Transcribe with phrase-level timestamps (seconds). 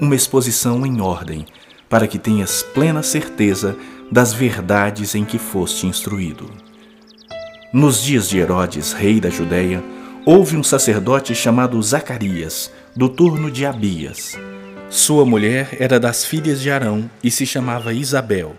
[0.00, 1.46] uma exposição em ordem,
[1.88, 3.76] para que tenhas plena certeza
[4.10, 6.50] das verdades em que foste instruído.
[7.72, 9.82] Nos dias de Herodes, rei da Judéia,
[10.24, 14.38] houve um sacerdote chamado Zacarias, do turno de Abias.
[14.88, 18.56] Sua mulher era das filhas de Arão e se chamava Isabel.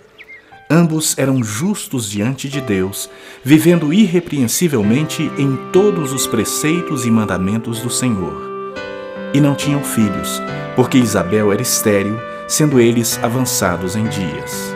[0.69, 3.09] Ambos eram justos diante de Deus,
[3.43, 8.46] vivendo irrepreensivelmente em todos os preceitos e mandamentos do Senhor.
[9.33, 10.41] E não tinham filhos,
[10.75, 14.75] porque Isabel era estéril, sendo eles avançados em dias.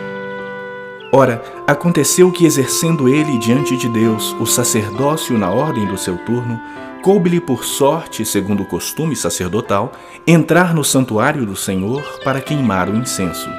[1.14, 6.58] Ora, aconteceu que, exercendo ele diante de Deus o sacerdócio na ordem do seu turno,
[7.02, 9.92] coube-lhe por sorte, segundo o costume sacerdotal,
[10.26, 13.50] entrar no santuário do Senhor para queimar o incenso.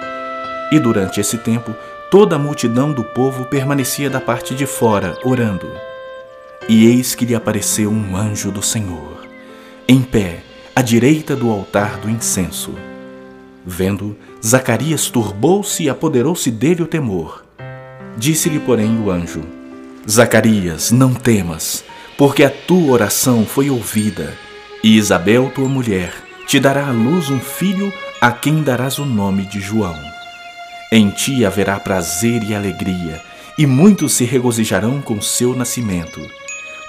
[0.71, 1.75] E durante esse tempo,
[2.09, 5.69] toda a multidão do povo permanecia da parte de fora, orando.
[6.67, 9.27] E eis que lhe apareceu um anjo do Senhor,
[9.87, 10.41] em pé,
[10.75, 12.73] à direita do altar do incenso.
[13.65, 17.45] Vendo, Zacarias turbou-se e apoderou-se dele o temor.
[18.17, 19.43] Disse-lhe, porém, o anjo:
[20.09, 21.83] Zacarias, não temas,
[22.17, 24.33] porque a tua oração foi ouvida,
[24.83, 26.11] e Isabel, tua mulher,
[26.47, 29.97] te dará à luz um filho a quem darás o nome de João.
[30.91, 33.21] Em ti haverá prazer e alegria,
[33.57, 36.19] e muitos se regozijarão com seu nascimento,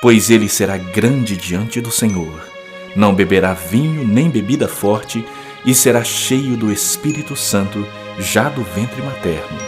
[0.01, 2.53] pois ele será grande diante do Senhor
[2.95, 5.25] não beberá vinho nem bebida forte,
[5.64, 7.87] e será cheio do Espírito Santo
[8.19, 9.59] já do ventre materno.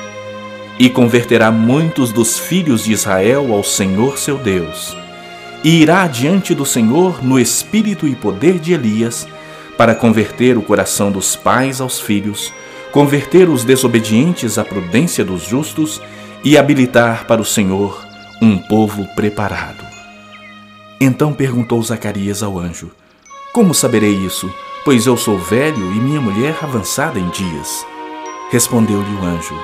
[0.78, 4.96] E converterá muitos dos filhos de Israel ao Senhor seu Deus.
[5.64, 9.26] E irá diante do Senhor no espírito e poder de Elias,
[9.76, 12.52] para converter o coração dos pais aos filhos,
[12.92, 16.00] converter os desobedientes à prudência dos justos
[16.44, 18.06] e habilitar para o Senhor
[18.40, 19.84] um povo preparado.
[21.00, 22.90] Então perguntou Zacarias ao anjo:
[23.56, 24.52] como saberei isso?
[24.84, 27.86] Pois eu sou velho e minha mulher avançada em dias.
[28.50, 29.58] Respondeu-lhe o anjo: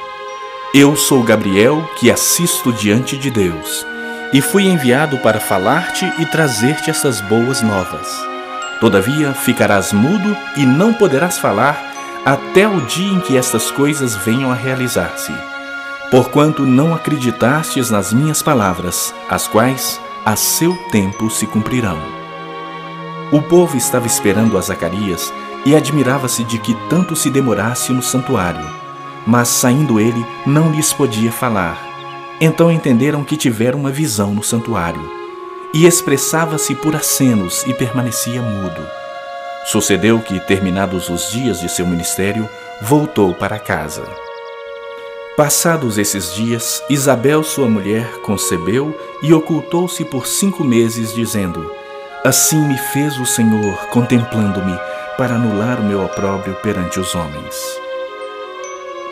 [0.72, 3.84] Eu sou Gabriel, que assisto diante de Deus,
[4.32, 8.08] e fui enviado para falar-te e trazer-te essas boas novas.
[8.80, 11.78] Todavia ficarás mudo e não poderás falar
[12.24, 15.34] até o dia em que estas coisas venham a realizar-se.
[16.10, 22.21] Porquanto não acreditastes nas minhas palavras, as quais a seu tempo se cumprirão.
[23.32, 25.32] O povo estava esperando a Zacarias
[25.64, 28.68] e admirava-se de que tanto se demorasse no santuário.
[29.26, 31.82] Mas saindo ele, não lhes podia falar.
[32.38, 35.00] Então entenderam que tivera uma visão no santuário.
[35.72, 38.86] E expressava-se por acenos e permanecia mudo.
[39.64, 42.46] Sucedeu que, terminados os dias de seu ministério,
[42.82, 44.04] voltou para casa.
[45.38, 51.72] Passados esses dias, Isabel, sua mulher, concebeu e ocultou-se por cinco meses, dizendo:
[52.24, 54.78] Assim me fez o Senhor, contemplando-me,
[55.18, 57.56] para anular o meu opróbrio perante os homens.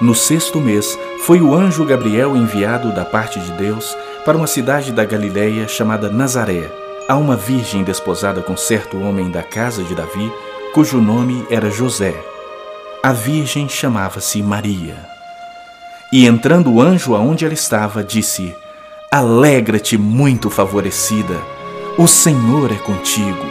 [0.00, 4.92] No sexto mês, foi o anjo Gabriel enviado da parte de Deus para uma cidade
[4.92, 6.70] da Galiléia chamada Nazaré,
[7.08, 10.32] a uma virgem desposada com certo homem da casa de Davi,
[10.72, 12.14] cujo nome era José.
[13.02, 14.94] A virgem chamava-se Maria.
[16.12, 18.54] E entrando o anjo aonde ela estava, disse:
[19.10, 21.59] Alegra-te, muito favorecida
[21.98, 23.46] o Senhor é contigo.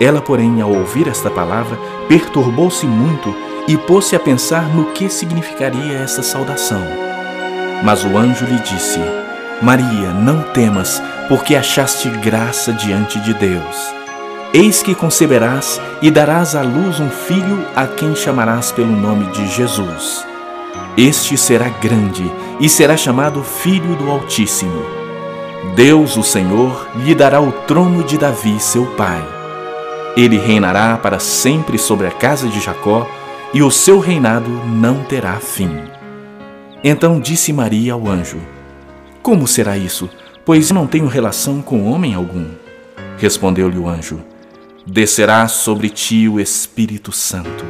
[0.00, 1.78] Ela, porém, ao ouvir esta palavra,
[2.08, 3.34] perturbou-se muito
[3.66, 6.82] e pôs-se a pensar no que significaria essa saudação.
[7.82, 9.00] Mas o anjo lhe disse:
[9.60, 13.94] Maria, não temas, porque achaste graça diante de Deus.
[14.54, 19.46] Eis que conceberás e darás à luz um filho a quem chamarás pelo nome de
[19.48, 20.26] Jesus.
[20.96, 24.97] Este será grande e será chamado Filho do Altíssimo
[25.74, 29.22] Deus, o Senhor, lhe dará o trono de Davi, seu pai.
[30.16, 33.06] Ele reinará para sempre sobre a casa de Jacó,
[33.54, 35.70] e o seu reinado não terá fim.
[36.82, 38.38] Então disse Maria ao anjo:
[39.22, 40.08] Como será isso?
[40.44, 42.46] Pois não tenho relação com homem algum.
[43.18, 44.20] Respondeu-lhe o anjo:
[44.86, 47.64] Descerá sobre ti o Espírito Santo,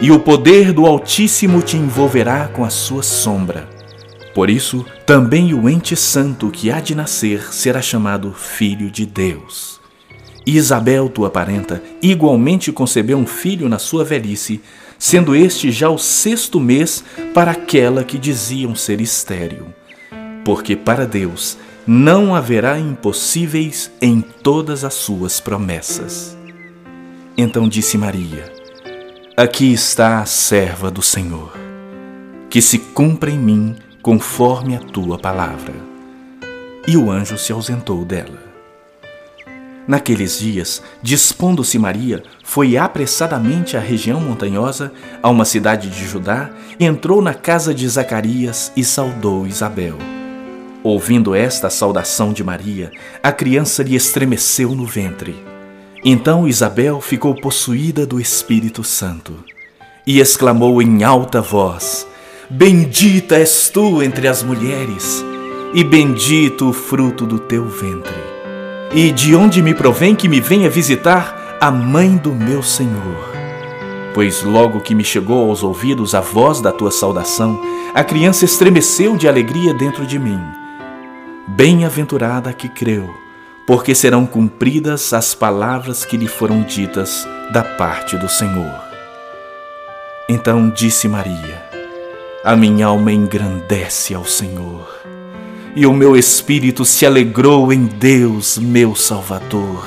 [0.00, 3.77] e o poder do Altíssimo te envolverá com a sua sombra.
[4.38, 9.80] Por isso, também o ente santo que há de nascer será chamado Filho de Deus.
[10.46, 14.60] E Isabel, tua parenta, igualmente concebeu um filho na sua velhice,
[14.96, 17.02] sendo este já o sexto mês
[17.34, 19.74] para aquela que diziam ser estéril.
[20.44, 26.38] Porque para Deus não haverá impossíveis em todas as suas promessas.
[27.36, 28.52] Então disse Maria:
[29.36, 31.50] Aqui está a serva do Senhor,
[32.48, 33.74] que se cumpra em mim
[34.08, 35.74] conforme a tua palavra.
[36.86, 38.38] E o anjo se ausentou dela.
[39.86, 44.90] Naqueles dias, dispondo-se Maria, foi apressadamente à região montanhosa,
[45.22, 46.48] a uma cidade de Judá,
[46.80, 49.98] entrou na casa de Zacarias e saudou Isabel.
[50.82, 52.90] Ouvindo esta saudação de Maria,
[53.22, 55.36] a criança lhe estremeceu no ventre.
[56.02, 59.44] Então Isabel ficou possuída do Espírito Santo
[60.06, 62.07] e exclamou em alta voz:
[62.50, 65.22] Bendita és tu entre as mulheres,
[65.74, 68.16] e bendito o fruto do teu ventre.
[68.90, 73.28] E de onde me provém que me venha visitar a mãe do meu Senhor?
[74.14, 77.60] Pois logo que me chegou aos ouvidos a voz da tua saudação,
[77.92, 80.40] a criança estremeceu de alegria dentro de mim.
[81.48, 83.14] Bem-aventurada que creu,
[83.66, 88.88] porque serão cumpridas as palavras que lhe foram ditas da parte do Senhor.
[90.30, 91.67] Então disse Maria:
[92.48, 94.88] A minha alma engrandece ao Senhor
[95.76, 99.86] e o meu espírito se alegrou em Deus, meu Salvador,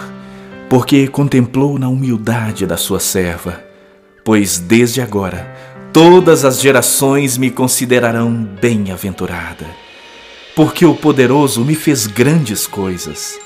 [0.70, 3.64] porque contemplou na humildade da sua serva.
[4.24, 5.52] Pois desde agora
[5.92, 9.66] todas as gerações me considerarão bem-aventurada,
[10.56, 13.40] porque o poderoso me fez grandes coisas.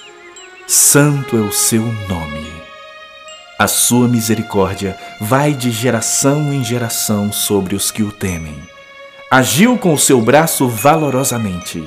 [0.68, 2.52] Santo é o seu nome.
[3.58, 8.75] A sua misericórdia vai de geração em geração sobre os que o temem.
[9.30, 11.84] Agiu com o seu braço valorosamente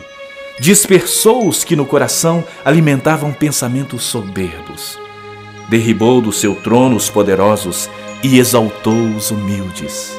[0.58, 4.98] dispersou os que no coração alimentavam pensamentos soberbos.
[5.68, 7.88] Derribou do seu trono os poderosos
[8.22, 10.18] e exaltou os humildes.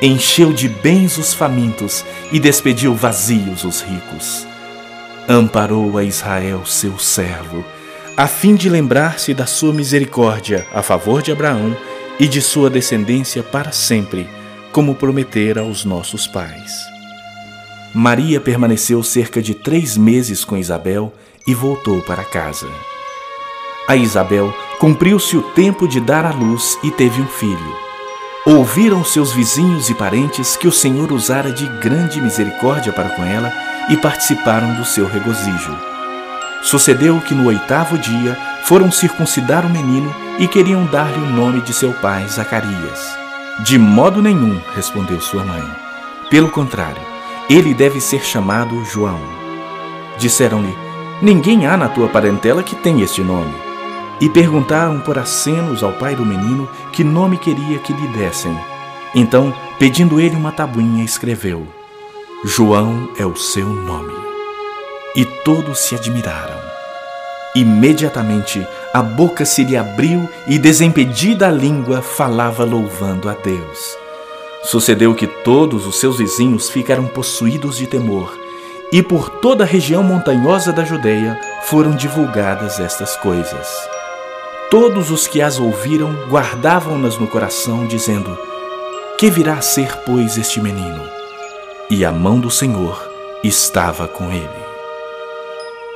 [0.00, 4.46] Encheu de bens os famintos e despediu vazios os ricos.
[5.28, 7.64] Amparou a Israel, seu servo,
[8.16, 11.74] a fim de lembrar-se da sua misericórdia a favor de Abraão
[12.20, 14.28] e de sua descendência para sempre,
[14.74, 16.84] como prometera aos nossos pais.
[17.94, 21.12] Maria permaneceu cerca de três meses com Isabel
[21.46, 22.66] e voltou para casa.
[23.86, 27.76] A Isabel cumpriu-se o tempo de dar à luz e teve um filho.
[28.44, 33.52] Ouviram seus vizinhos e parentes que o Senhor usara de grande misericórdia para com ela
[33.88, 35.78] e participaram do seu regozijo.
[36.64, 41.72] Sucedeu que no oitavo dia foram circuncidar o menino e queriam dar-lhe o nome de
[41.72, 43.23] seu pai, Zacarias.
[43.60, 45.62] De modo nenhum, respondeu sua mãe.
[46.28, 47.00] Pelo contrário,
[47.48, 49.20] ele deve ser chamado João.
[50.18, 50.76] Disseram-lhe:
[51.22, 53.54] Ninguém há na tua parentela que tenha este nome.
[54.20, 58.56] E perguntaram por acenos ao pai do menino que nome queria que lhe dessem.
[59.14, 61.64] Então, pedindo ele uma tabuinha, escreveu:
[62.44, 64.14] João é o seu nome.
[65.14, 66.73] E todos se admiraram.
[67.54, 73.96] Imediatamente a boca se lhe abriu e, desimpedida a língua, falava louvando a Deus.
[74.64, 78.36] Sucedeu que todos os seus vizinhos ficaram possuídos de temor,
[78.90, 83.68] e por toda a região montanhosa da Judeia foram divulgadas estas coisas.
[84.70, 88.36] Todos os que as ouviram guardavam-nas no coração, dizendo:
[89.16, 91.02] Que virá a ser, pois, este menino?
[91.88, 93.08] E a mão do Senhor
[93.44, 94.64] estava com ele.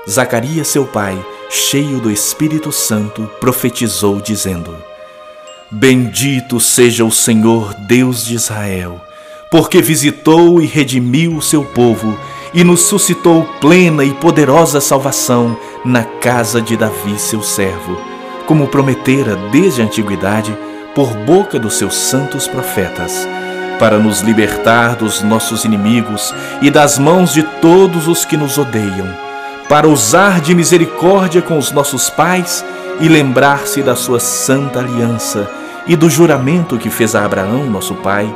[0.09, 4.77] Zacarias, seu pai, cheio do Espírito Santo, profetizou, dizendo:
[5.71, 9.01] Bendito seja o Senhor Deus de Israel,
[9.51, 12.19] porque visitou e redimiu o seu povo
[12.55, 17.99] e nos suscitou plena e poderosa salvação na casa de Davi, seu servo,
[18.47, 20.57] como prometera desde a antiguidade
[20.95, 23.29] por boca dos seus santos profetas,
[23.79, 29.28] para nos libertar dos nossos inimigos e das mãos de todos os que nos odeiam,
[29.69, 32.65] para usar de misericórdia com os nossos pais
[33.01, 35.51] e lembrar-se da sua santa aliança
[35.87, 38.33] e do juramento que fez a Abraão, nosso pai,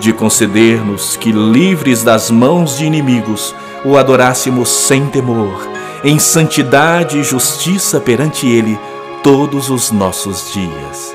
[0.00, 3.54] de conceder-nos que, livres das mãos de inimigos,
[3.84, 5.68] o adorássemos sem temor,
[6.04, 8.78] em santidade e justiça perante Ele
[9.22, 11.14] todos os nossos dias.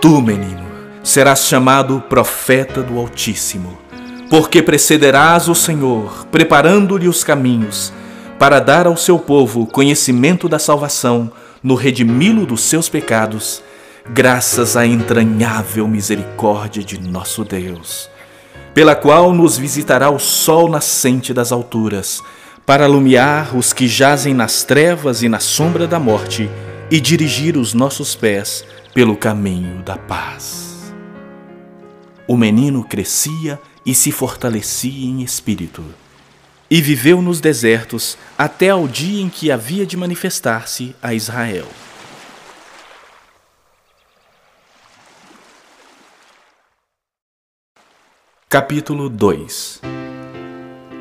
[0.00, 0.64] Tu, menino,
[1.02, 3.78] serás chamado profeta do Altíssimo,
[4.28, 7.92] porque precederás o Senhor, preparando-lhe os caminhos,
[8.38, 11.30] para dar ao seu povo conhecimento da salvação,
[11.62, 13.62] no redimi-lo dos seus pecados
[14.12, 18.10] graças à entranhável misericórdia de nosso Deus,
[18.74, 22.22] pela qual nos visitará o sol nascente das alturas,
[22.66, 26.50] para alumiar os que jazem nas trevas e na sombra da morte
[26.90, 28.64] e dirigir os nossos pés
[28.94, 30.92] pelo caminho da paz.
[32.26, 35.84] o menino crescia e se fortalecia em espírito.
[36.74, 41.68] E viveu nos desertos até ao dia em que havia de manifestar-se a Israel.
[48.48, 49.82] Capítulo 2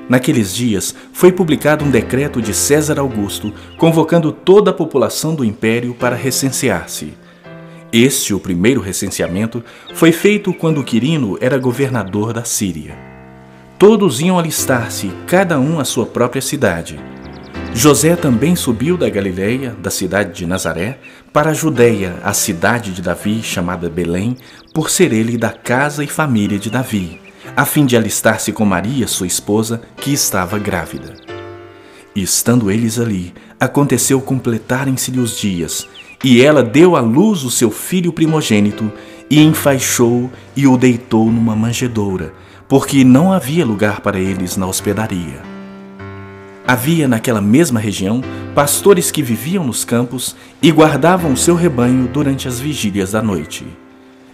[0.07, 5.95] Naqueles dias foi publicado um decreto de César Augusto convocando toda a população do império
[5.95, 7.15] para recensear-se.
[7.91, 9.63] Este, o primeiro recenseamento,
[9.95, 13.12] foi feito quando Quirino era governador da Síria.
[13.85, 16.97] Todos iam alistar-se, cada um à sua própria cidade.
[17.73, 20.99] José também subiu da Galiléia, da cidade de Nazaré,
[21.33, 24.37] para a Judéia, a cidade de Davi, chamada Belém,
[24.73, 27.19] por ser ele da casa e família de Davi
[27.57, 31.13] a fim de alistar-se com Maria, sua esposa, que estava grávida.
[32.15, 35.85] E estando eles ali, aconteceu completarem-se-lhe os dias,
[36.23, 38.89] e ela deu à luz o seu filho primogênito,
[39.29, 42.33] e enfaixou e o deitou numa manjedoura,
[42.67, 45.41] porque não havia lugar para eles na hospedaria.
[46.65, 48.21] Havia naquela mesma região
[48.55, 53.65] pastores que viviam nos campos e guardavam seu rebanho durante as vigílias da noite.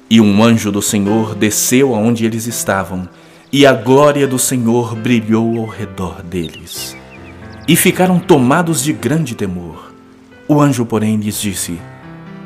[0.10, 3.10] E um anjo do Senhor desceu aonde eles estavam,
[3.52, 6.96] e a glória do Senhor brilhou ao redor deles.
[7.68, 9.94] E ficaram tomados de grande temor.
[10.48, 11.80] O anjo, porém, lhes disse: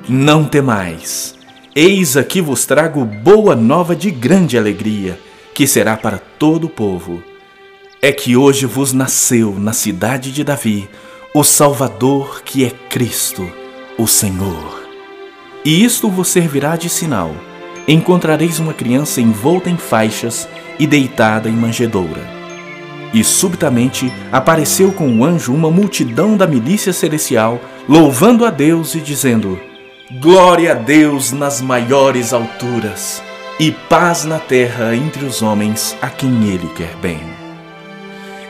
[0.07, 1.35] Não temais,
[1.75, 5.19] eis aqui vos trago boa nova de grande alegria,
[5.53, 7.23] que será para todo o povo.
[8.01, 10.89] É que hoje vos nasceu na cidade de Davi
[11.33, 13.49] o Salvador, que é Cristo,
[13.97, 14.83] o Senhor.
[15.63, 17.33] E isto vos servirá de sinal
[17.87, 20.47] encontrareis uma criança envolta em faixas
[20.79, 22.21] e deitada em manjedoura.
[23.13, 28.99] E subitamente apareceu com o anjo uma multidão da milícia celestial, louvando a Deus e
[28.99, 29.59] dizendo:
[30.19, 33.21] Glória a Deus nas maiores alturas,
[33.59, 37.19] e paz na terra entre os homens a quem ele quer bem.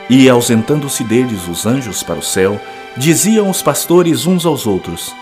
[0.08, 2.60] E ausentando-se deles os anjos para o céu,
[2.96, 5.14] diziam os pastores uns aos outros: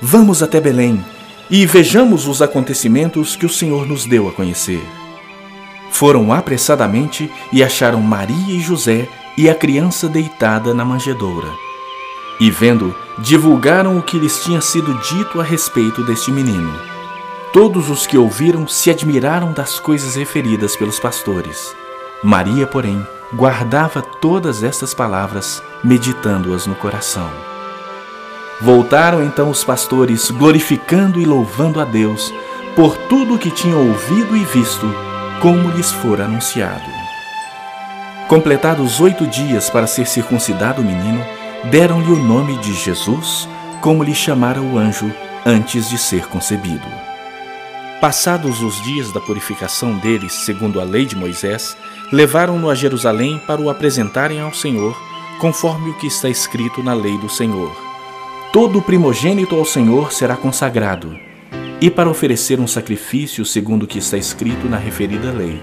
[0.00, 1.04] Vamos até Belém
[1.50, 4.82] e vejamos os acontecimentos que o Senhor nos deu a conhecer.
[5.90, 11.48] Foram apressadamente e acharam Maria e José e a criança deitada na manjedoura.
[12.40, 16.91] E vendo, divulgaram o que lhes tinha sido dito a respeito deste menino.
[17.52, 21.76] Todos os que ouviram se admiraram das coisas referidas pelos pastores.
[22.24, 27.30] Maria, porém, guardava todas estas palavras, meditando-as no coração.
[28.58, 32.32] Voltaram então os pastores, glorificando e louvando a Deus
[32.74, 34.90] por tudo o que tinham ouvido e visto,
[35.42, 36.90] como lhes fora anunciado.
[38.28, 41.22] Completados oito dias para ser circuncidado o menino,
[41.64, 43.46] deram-lhe o nome de Jesus,
[43.82, 45.12] como lhe chamara o anjo
[45.44, 47.01] antes de ser concebido.
[48.02, 51.74] Passados os dias da purificação deles, segundo a lei de Moisés,
[52.12, 54.94] levaram-no a Jerusalém para o apresentarem ao Senhor,
[55.40, 57.74] conforme o que está escrito na lei do Senhor
[58.52, 61.18] todo primogênito ao Senhor será consagrado,
[61.80, 65.58] e para oferecer um sacrifício segundo o que está escrito na referida lei,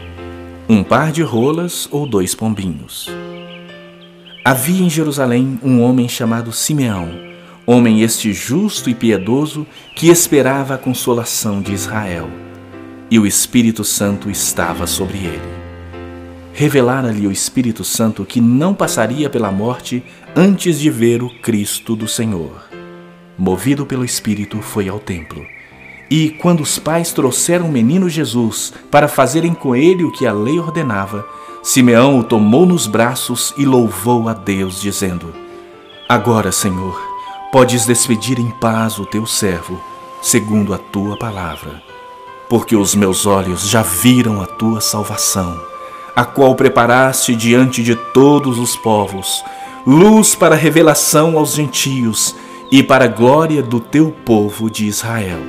[0.68, 3.08] um par de rolas ou dois pombinhos.
[4.44, 7.12] Havia em Jerusalém um homem chamado Simeão,
[7.70, 12.30] homem este justo e piedoso que esperava a consolação de Israel,
[13.12, 15.60] e o Espírito Santo estava sobre ele.
[16.54, 20.04] Revelara-lhe o Espírito Santo que não passaria pela morte
[20.36, 22.70] antes de ver o Cristo do Senhor
[23.40, 25.46] movido pelo Espírito, foi ao templo.
[26.12, 30.34] E quando os pais trouxeram o menino Jesus para fazerem com ele o que a
[30.34, 31.26] lei ordenava,
[31.64, 35.34] Simeão o tomou nos braços e louvou a Deus, dizendo:
[36.08, 37.00] Agora, Senhor,
[37.52, 39.82] podes despedir em paz o teu servo,
[40.22, 41.82] segundo a tua palavra,
[42.48, 45.60] porque os meus olhos já viram a tua salvação,
[46.16, 49.44] a qual preparaste diante de todos os povos,
[49.86, 52.36] luz para revelação aos gentios
[52.72, 55.40] e para a glória do teu povo de Israel.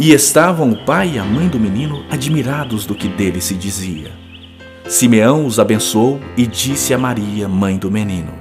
[0.00, 4.12] E estavam o pai e a mãe do menino admirados do que dele se dizia.
[4.88, 8.32] Simeão os abençoou e disse a Maria, mãe do menino: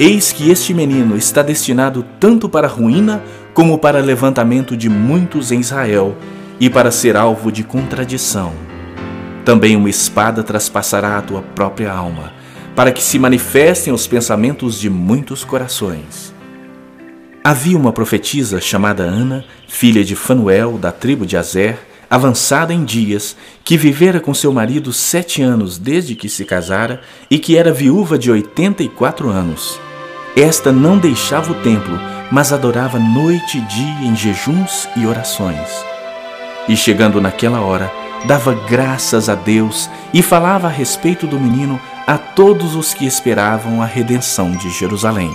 [0.00, 3.20] Eis que este menino está destinado tanto para ruína
[3.52, 6.16] como para levantamento de muitos em Israel
[6.60, 8.52] e para ser alvo de contradição.
[9.44, 12.32] Também uma espada traspassará a tua própria alma,
[12.76, 16.32] para que se manifestem os pensamentos de muitos corações.
[17.42, 21.76] Havia uma profetisa chamada Ana, filha de Fanuel, da tribo de Azer,
[22.08, 27.36] avançada em dias, que vivera com seu marido sete anos desde que se casara e
[27.36, 29.80] que era viúva de oitenta e quatro anos.
[30.36, 31.98] Esta não deixava o templo,
[32.30, 35.68] mas adorava noite e dia em jejuns e orações.
[36.68, 37.90] E chegando naquela hora,
[38.26, 43.82] dava graças a Deus e falava a respeito do menino a todos os que esperavam
[43.82, 45.30] a redenção de Jerusalém.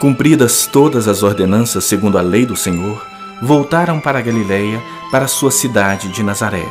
[0.00, 3.04] Cumpridas todas as ordenanças segundo a lei do Senhor,
[3.40, 6.66] voltaram para Galiléia, para sua cidade de Nazaré.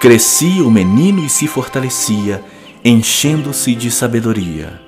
[0.00, 2.42] Crescia o menino e se fortalecia,
[2.84, 4.80] enchendo-se de sabedoria,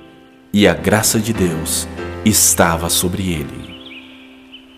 [0.53, 1.87] e a graça de Deus
[2.25, 3.77] estava sobre ele.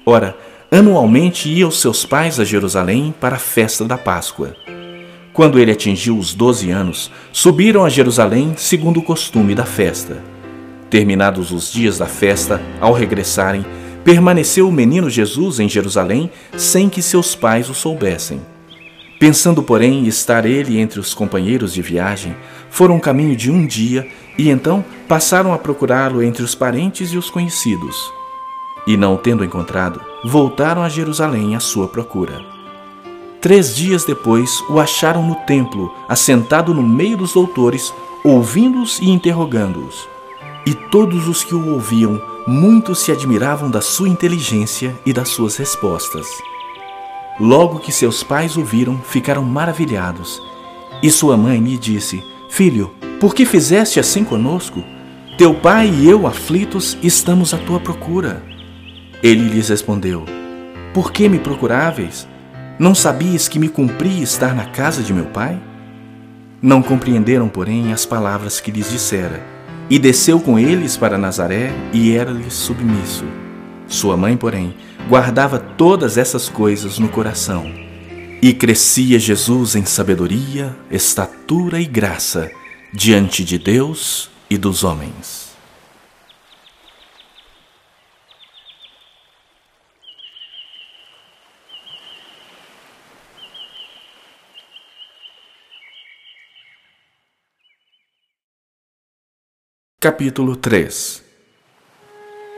[0.06, 0.36] Ora,
[0.72, 4.56] anualmente ia os seus pais a Jerusalém para a festa da Páscoa.
[5.34, 10.22] Quando ele atingiu os doze anos, subiram a Jerusalém segundo o costume da festa.
[10.90, 13.66] Terminados os dias da festa, ao regressarem,
[14.04, 18.42] permaneceu o menino Jesus em Jerusalém sem que seus pais o soubessem.
[19.20, 22.36] Pensando, porém, estar ele entre os companheiros de viagem,
[22.70, 24.08] foram um caminho de um dia
[24.38, 28.12] e então passaram a procurá-lo entre os parentes e os conhecidos.
[28.88, 32.42] E não o tendo encontrado, voltaram a Jerusalém à sua procura.
[33.42, 40.08] Três dias depois, o acharam no templo, assentado no meio dos doutores, ouvindo-os e interrogando-os.
[40.66, 45.56] E todos os que o ouviam, muitos se admiravam da sua inteligência e das suas
[45.56, 46.28] respostas.
[47.40, 50.42] Logo que seus pais o viram, ficaram maravilhados.
[51.02, 54.84] E sua mãe lhe disse: Filho, por que fizeste assim conosco?
[55.38, 58.44] Teu pai e eu, aflitos, estamos à tua procura.
[59.24, 60.25] Ele lhes respondeu:
[60.94, 62.27] Por que me procuráveis?
[62.77, 65.62] Não sabias que me cumpria estar na casa de meu pai?
[66.62, 69.41] Não compreenderam, porém, as palavras que lhes dissera.
[69.89, 73.25] E desceu com eles para Nazaré e era-lhes submisso.
[73.88, 74.75] Sua mãe, porém,
[75.08, 77.88] guardava todas essas coisas no coração.
[78.41, 82.50] E crescia Jesus em sabedoria, estatura e graça
[82.93, 85.50] diante de Deus e dos homens.
[99.99, 101.21] Capítulo 3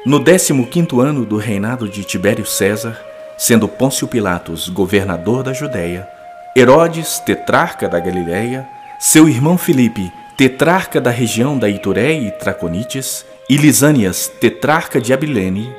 [0.05, 3.10] No décimo quinto ano do reinado de Tibério César,
[3.41, 6.07] sendo Pôncio Pilatos governador da Judéia,
[6.55, 13.57] Herodes, tetrarca da Galiléia, seu irmão Filipe, tetrarca da região da Itureia e Traconites, e
[13.57, 15.73] Lisânias, tetrarca de Abilene,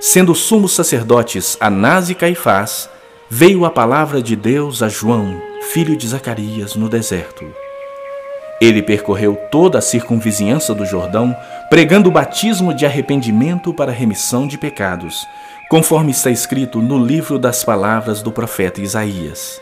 [0.00, 2.88] sendo sumos sacerdotes Anás e Caifás,
[3.28, 7.44] veio a palavra de Deus a João, filho de Zacarias, no deserto.
[8.60, 11.36] Ele percorreu toda a circunvizinhança do Jordão,
[11.68, 15.26] pregando o batismo de arrependimento para remissão de pecados,
[15.68, 19.60] conforme está escrito no livro das palavras do profeta Isaías.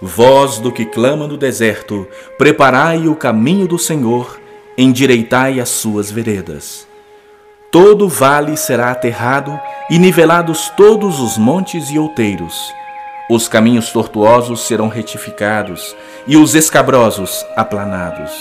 [0.00, 2.06] Voz do que clama no deserto,
[2.38, 4.40] preparai o caminho do Senhor,
[4.76, 6.86] endireitai as suas veredas.
[7.70, 9.58] Todo vale será aterrado
[9.90, 12.72] e nivelados todos os montes e outeiros.
[13.28, 15.94] Os caminhos tortuosos serão retificados
[16.26, 18.32] e os escabrosos aplanados.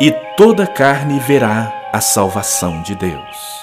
[0.00, 3.57] E toda carne verá a salvação de Deus.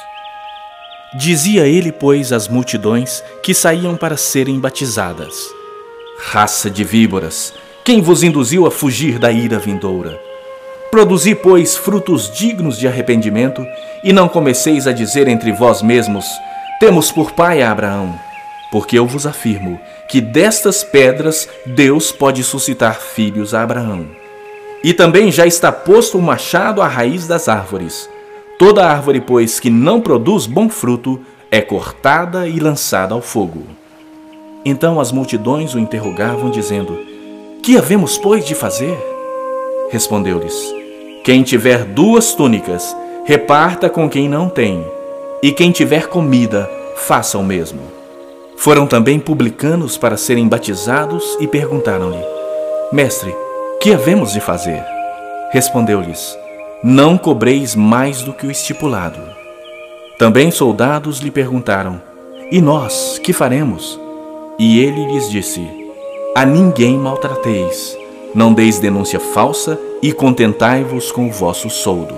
[1.18, 5.34] Dizia ele, pois, às multidões que saíam para serem batizadas:
[6.20, 7.54] Raça de víboras,
[7.86, 10.20] quem vos induziu a fugir da ira vindoura?
[10.92, 13.66] Produzi, pois, frutos dignos de arrependimento,
[14.04, 16.26] e não comeceis a dizer entre vós mesmos:
[16.82, 18.20] Temos por pai a Abraão.
[18.70, 24.06] Porque eu vos afirmo que destas pedras Deus pode suscitar filhos a Abraão.
[24.84, 28.10] E também já está posto o um machado à raiz das árvores.
[28.58, 31.20] Toda árvore, pois, que não produz bom fruto,
[31.52, 33.64] é cortada e lançada ao fogo.
[34.64, 36.98] Então as multidões o interrogavam, dizendo:
[37.62, 38.98] Que havemos, pois, de fazer?
[39.92, 40.56] Respondeu-lhes:
[41.24, 44.86] Quem tiver duas túnicas, reparta com quem não tem,
[45.44, 47.82] e quem tiver comida, faça o mesmo.
[48.58, 52.24] Foram também publicanos para serem batizados e perguntaram-lhe:
[52.92, 53.36] Mestre,
[53.82, 54.82] que havemos de fazer?
[55.52, 56.45] Respondeu-lhes:
[56.88, 59.20] Não cobreis mais do que o estipulado.
[60.20, 62.00] Também soldados lhe perguntaram:
[62.52, 64.00] E nós, que faremos?
[64.60, 65.68] E ele lhes disse:
[66.36, 67.98] A ninguém maltrateis,
[68.36, 72.14] não deis denúncia falsa e contentai-vos com o vosso soldo.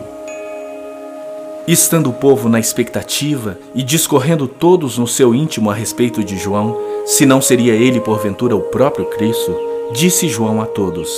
[1.65, 6.77] Estando o povo na expectativa e discorrendo todos no seu íntimo a respeito de João,
[7.05, 9.55] se não seria ele porventura o próprio Cristo,
[9.93, 11.09] disse João a todos: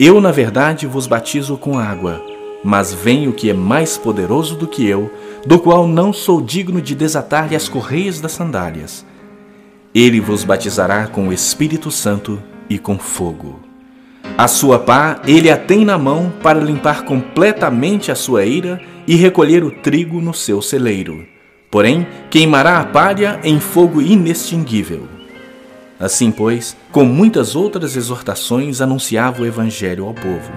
[0.00, 2.31] Eu, na verdade, vos batizo com água,
[2.62, 5.10] mas vem o que é mais poderoso do que eu,
[5.46, 9.04] do qual não sou digno de desatar-lhe as correias das sandálias.
[9.94, 13.60] Ele vos batizará com o Espírito Santo e com fogo.
[14.38, 19.14] A sua pá ele a tem na mão para limpar completamente a sua eira e
[19.14, 21.26] recolher o trigo no seu celeiro.
[21.70, 25.08] Porém, queimará a palha em fogo inextinguível.
[25.98, 30.52] Assim, pois, com muitas outras exortações, anunciava o evangelho ao povo.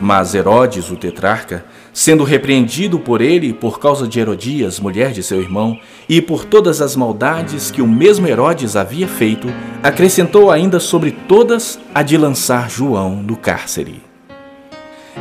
[0.00, 5.40] Mas Herodes, o tetrarca, sendo repreendido por ele por causa de Herodias, mulher de seu
[5.40, 5.78] irmão,
[6.08, 9.48] e por todas as maldades que o mesmo Herodes havia feito,
[9.82, 14.02] acrescentou ainda sobre todas a de lançar João no cárcere.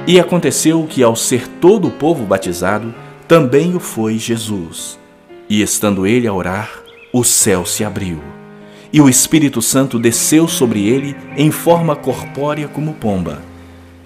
[0.05, 2.93] E aconteceu que, ao ser todo o povo batizado,
[3.27, 4.99] também o foi Jesus.
[5.49, 6.69] E estando ele a orar,
[7.13, 8.19] o céu se abriu
[8.95, 13.41] e o Espírito Santo desceu sobre ele em forma corpórea como pomba.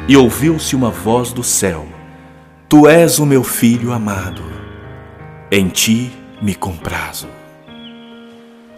[0.09, 1.87] E ouviu-se uma voz do céu:
[2.67, 4.41] Tu és o meu filho amado,
[5.51, 7.27] em ti me comprazo.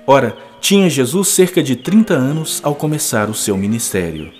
[0.06, 4.32] Ora, tinha Jesus cerca de 30 anos ao começar o seu ministério.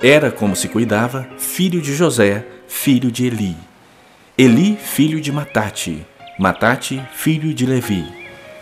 [0.00, 3.56] Era, como se cuidava, filho de José, filho de Eli.
[4.38, 6.06] Eli, filho de Matate.
[6.38, 8.06] Matate, filho de Levi.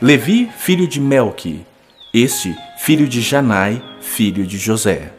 [0.00, 1.64] Levi, filho de Melque
[2.12, 5.12] este, filho de Janai, filho de José.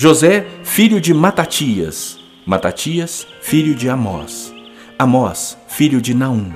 [0.00, 2.20] José, filho de Matatias.
[2.46, 4.54] Matatias, filho de Amós.
[4.96, 6.52] Amós, filho de Naum.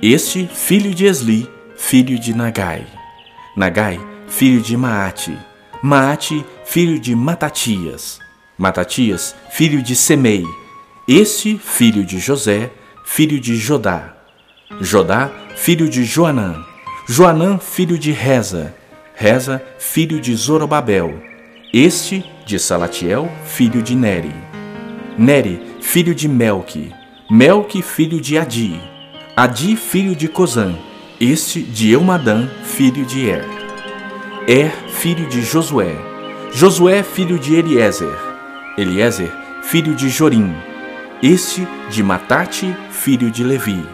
[0.00, 1.46] Este, filho de Esli,
[1.76, 2.86] filho de Nagai.
[3.54, 5.36] Nagai, filho de Maate.
[5.82, 8.20] Maate, filho de Matatias.
[8.56, 10.46] Matatias, filho de Semei.
[11.06, 12.70] Este, filho de José,
[13.04, 14.16] filho de Jodá.
[14.80, 16.64] Jodá, filho de Joanã.
[17.06, 18.74] Joanã, filho de Reza.
[19.14, 21.22] Reza, filho de Zorobabel,
[21.70, 24.34] este de Salatiel, filho de Neri.
[25.18, 26.90] Neri, filho de Melque,
[27.30, 28.80] Melque, filho de Adi,
[29.36, 30.74] Adi, filho de Cozã,
[31.20, 33.44] este de Eumadã, filho de Er.
[34.48, 35.94] Er, filho de Josué,
[36.50, 38.16] Josué, filho de Eliezer,
[38.78, 39.30] Eliezer,
[39.64, 40.54] filho de Jorim,
[41.22, 43.84] este de Matate, filho de Levi.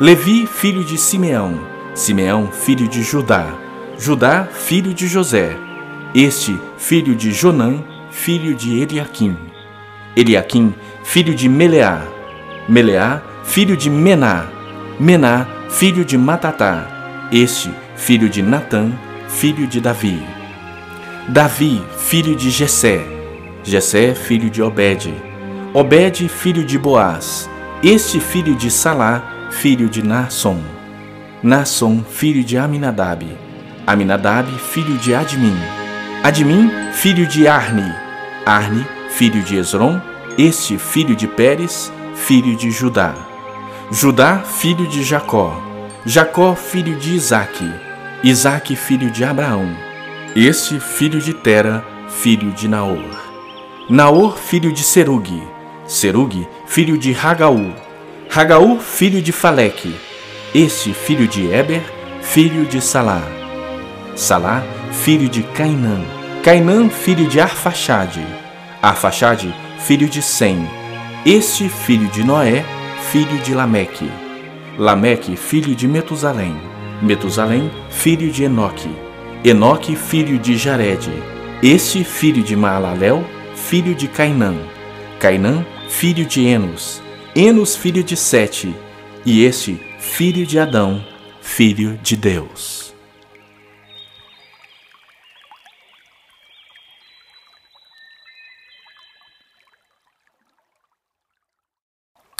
[0.00, 1.60] Levi, filho de Simeão,
[1.94, 3.52] Simeão, filho de Judá,
[3.98, 5.54] Judá, filho de José,
[6.14, 9.36] este filho de Jonã, filho de Eliaquim,
[10.14, 12.02] Eliaquim, filho de Meleá,
[12.68, 14.46] Meleá, filho de Mená,
[15.00, 18.92] Mená, filho de Matatá, este filho de Natã,
[19.28, 20.22] filho de Davi,
[21.28, 23.00] Davi, filho de Jessé,
[23.64, 25.14] Jessé, filho de Obed,
[25.72, 27.48] Obed, filho de Boaz,
[27.82, 30.60] este filho de Salá, filho de Nasson,
[31.42, 33.26] Nasson, filho de Aminadab,
[33.86, 35.81] Aminadab, filho de Admin.
[36.24, 37.92] Admin, filho de Arni.
[38.46, 40.00] Arni, filho de Esron.
[40.38, 43.12] Este, filho de Pérez, filho de Judá.
[43.90, 45.60] Judá, filho de Jacó.
[46.06, 47.68] Jacó, filho de Isaque.
[48.22, 49.76] Isaque, filho de Abraão.
[50.36, 53.20] Este, filho de Tera, filho de Naor.
[53.90, 55.42] Naor, filho de Serugue.
[55.88, 57.74] Serugue, filho de Hagaú.
[58.32, 59.92] Hagaú, filho de Faleque.
[60.54, 61.82] Este, filho de Eber,
[62.22, 63.20] filho de Salá.
[64.14, 66.04] Salá, filho de Cainã.
[66.44, 68.24] Cainã, filho de Arfaxade.
[68.80, 70.68] Arfaxade, filho de Sem.
[71.24, 72.64] Este, filho de Noé,
[73.10, 74.10] filho de Lameque.
[74.78, 76.54] Lameque, filho de Metusalém.
[77.00, 78.90] Metusalém, filho de Enoque.
[79.44, 81.10] Enoque, filho de Jared.
[81.62, 83.24] Este, filho de Maalalel,
[83.56, 84.54] filho de Cainã.
[85.18, 87.02] Cainã, filho de Enos.
[87.34, 88.74] Enos, filho de Sete.
[89.24, 91.02] E este, filho de Adão,
[91.40, 92.81] filho de Deus.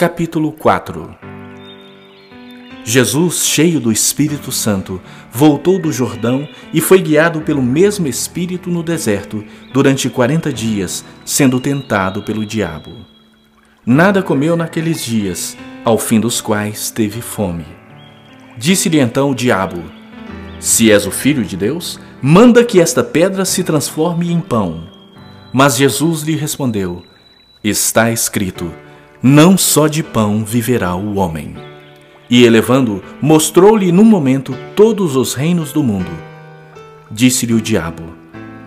[0.02, 1.14] Capítulo 4
[2.82, 8.82] Jesus, cheio do Espírito Santo, voltou do Jordão e foi guiado pelo mesmo Espírito no
[8.82, 12.90] deserto durante quarenta dias, sendo tentado pelo diabo.
[13.86, 17.64] Nada comeu naqueles dias, ao fim dos quais teve fome.
[18.58, 19.84] Disse-lhe então o diabo:
[20.58, 24.82] Se és o filho de Deus, manda que esta pedra se transforme em pão.
[25.52, 27.04] Mas Jesus lhe respondeu:
[27.62, 28.68] Está escrito:
[29.22, 31.54] não só de pão viverá o homem.
[32.28, 36.10] E elevando, mostrou-lhe num momento todos os reinos do mundo.
[37.08, 38.02] Disse-lhe o diabo: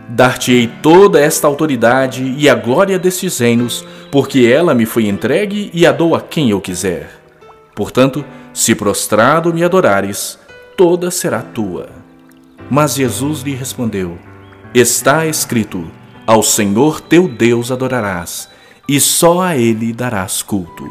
[0.08, 5.86] Dar-te-ei toda esta autoridade e a glória destes reinos, porque ela me foi entregue e
[5.86, 7.10] a dou a quem eu quiser.
[7.76, 10.40] Portanto, se prostrado me adorares,
[10.78, 11.90] toda será tua.
[12.70, 14.18] Mas Jesus lhe respondeu:
[14.74, 15.86] Está escrito:
[16.26, 18.55] Ao Senhor teu Deus adorarás
[18.88, 20.88] e só a ele darás culto.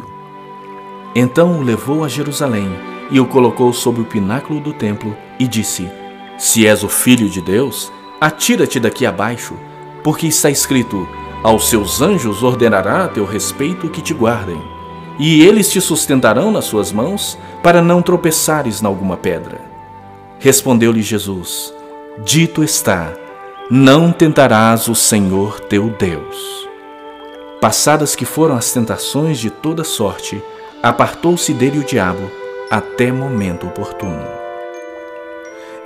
[1.14, 2.68] Então o levou a Jerusalém
[3.10, 5.88] e o colocou sobre o pináculo do templo e disse:
[6.36, 9.54] Se és o filho de Deus, atira-te daqui abaixo,
[10.02, 11.06] porque está escrito:
[11.42, 14.60] Aos seus anjos ordenará a teu respeito que te guardem,
[15.18, 19.60] e eles te sustentarão nas suas mãos, para não tropeçares na alguma pedra.
[20.40, 21.72] Respondeu-lhe Jesus:
[22.24, 23.12] Dito está:
[23.70, 26.63] Não tentarás o Senhor teu Deus.
[27.64, 30.44] Passadas que foram as tentações de toda sorte,
[30.82, 32.30] apartou-se dele o diabo
[32.70, 34.22] até momento oportuno.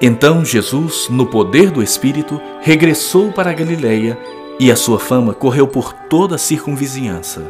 [0.02, 4.18] Então Jesus, no poder do Espírito, regressou para a Galiléia
[4.58, 7.44] e a sua fama correu por toda a circunvizinhança.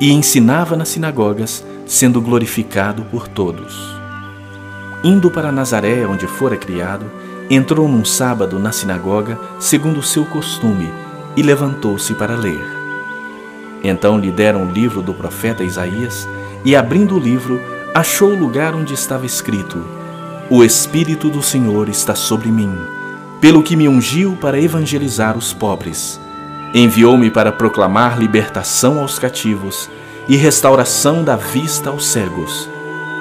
[0.00, 3.78] E ensinava nas sinagogas, sendo glorificado por todos.
[5.04, 7.04] Indo para Nazaré, onde fora criado,
[7.50, 10.90] entrou num sábado na sinagoga, segundo o seu costume,
[11.36, 12.79] e levantou-se para ler.
[13.82, 16.28] Então lhe deram o livro do profeta Isaías,
[16.64, 17.60] e abrindo o livro,
[17.94, 19.82] achou o lugar onde estava escrito:
[20.48, 22.72] O Espírito do Senhor está sobre mim,
[23.40, 26.20] pelo que me ungiu para evangelizar os pobres.
[26.72, 29.90] Enviou-me para proclamar libertação aos cativos
[30.28, 32.68] e restauração da vista aos cegos,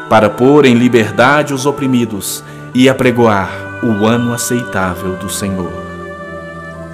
[0.09, 2.43] para pôr em liberdade os oprimidos
[2.73, 3.49] e apregoar
[3.81, 5.71] o ano aceitável do Senhor.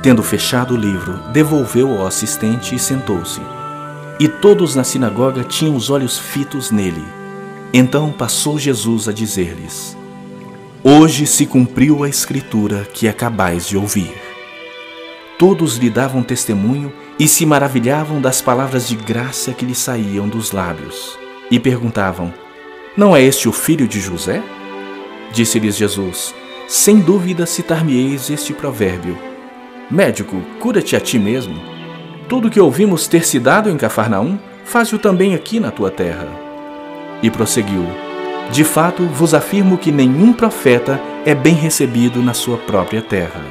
[0.01, 3.41] Tendo fechado o livro, devolveu ao assistente e sentou-se.
[4.17, 7.03] E todos na sinagoga tinham os olhos fitos nele.
[7.73, 9.97] Então passou Jesus a dizer-lhes:
[10.81, 14.15] Hoje se cumpriu a escritura que acabais de ouvir.
[15.37, 20.53] Todos lhe davam testemunho e se maravilhavam das palavras de graça que lhe saíam dos
[20.53, 21.19] lábios.
[21.51, 22.33] E perguntavam:
[22.95, 24.41] Não é este o filho de José?
[25.33, 26.33] Disse-lhes Jesus:
[26.69, 29.17] Sem dúvida citar-me-eis este provérbio:
[29.91, 31.74] Médico, cura-te a ti mesmo.
[32.27, 36.27] Tudo que ouvimos ter se dado em Cafarnaum, faz-o também aqui na tua terra.
[37.21, 37.85] E prosseguiu:
[38.51, 43.41] De fato, vos afirmo que nenhum profeta é bem recebido na sua própria terra.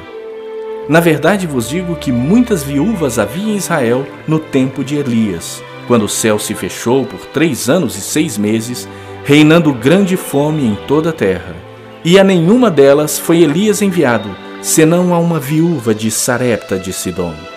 [0.89, 6.03] Na verdade vos digo que muitas viúvas havia em Israel no tempo de Elias, quando
[6.03, 8.87] o céu se fechou por três anos e seis meses,
[9.23, 11.55] reinando grande fome em toda a terra.
[12.03, 14.29] E a nenhuma delas foi Elias enviado,
[14.61, 17.54] senão a uma viúva de Sarepta de Sidom.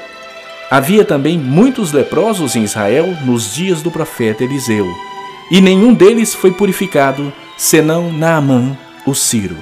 [0.71, 4.87] Havia também muitos leprosos em Israel nos dias do profeta Eliseu,
[5.51, 8.77] e nenhum deles foi purificado, senão Naamã,
[9.07, 9.57] o Ciro.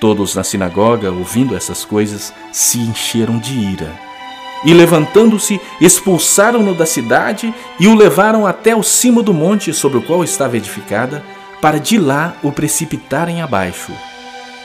[0.00, 3.92] Todos na sinagoga, ouvindo essas coisas, se encheram de ira.
[4.64, 10.02] E levantando-se, expulsaram-no da cidade e o levaram até o cimo do monte sobre o
[10.02, 11.22] qual estava edificada,
[11.60, 13.92] para de lá o precipitarem abaixo.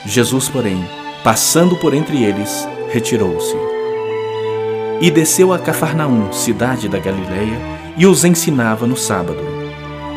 [0.06, 0.82] Jesus, porém,
[1.22, 3.69] passando por entre eles, retirou-se.
[5.00, 7.58] E desceu a Cafarnaum, cidade da Galiléia,
[7.96, 9.40] e os ensinava no sábado.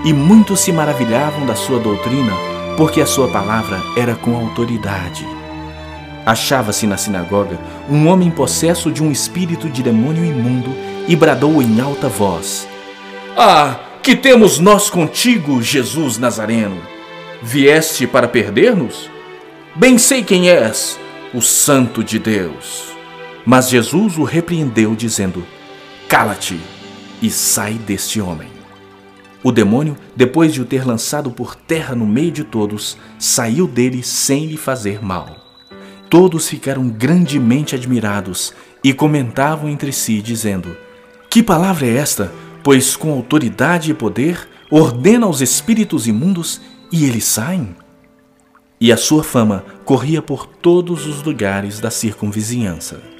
[0.04, 2.34] E muitos se maravilhavam da sua doutrina,
[2.76, 5.26] porque a sua palavra era com autoridade.
[6.26, 10.70] Achava-se na sinagoga um homem possesso de um espírito de demônio imundo
[11.08, 12.68] e bradou em alta voz:
[13.38, 16.78] Ah, que temos nós contigo, Jesus Nazareno?
[17.42, 19.10] Vieste para perder-nos?
[19.76, 21.00] Bem sei quem és,
[21.34, 22.93] o Santo de Deus.
[23.46, 25.46] Mas Jesus o repreendeu, dizendo:
[26.08, 26.60] Cala-te
[27.22, 28.50] e sai deste homem.
[29.44, 34.02] O demônio, depois de o ter lançado por terra no meio de todos, saiu dele
[34.02, 35.36] sem lhe fazer mal.
[36.10, 38.54] Todos ficaram grandemente admirados
[38.84, 40.76] e comentavam entre si, dizendo:
[41.30, 42.32] Que palavra é esta?
[42.64, 47.76] pois com autoridade e poder ordena aos espíritos imundos e eles saem.
[48.80, 53.13] E a sua fama corria por todos os lugares da circunvizinhança.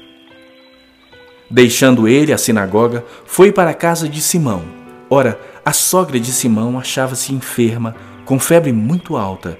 [1.54, 4.62] Deixando ele a sinagoga, foi para a casa de Simão.
[5.08, 9.56] Ora, a sogra de Simão achava-se enferma, com febre muito alta,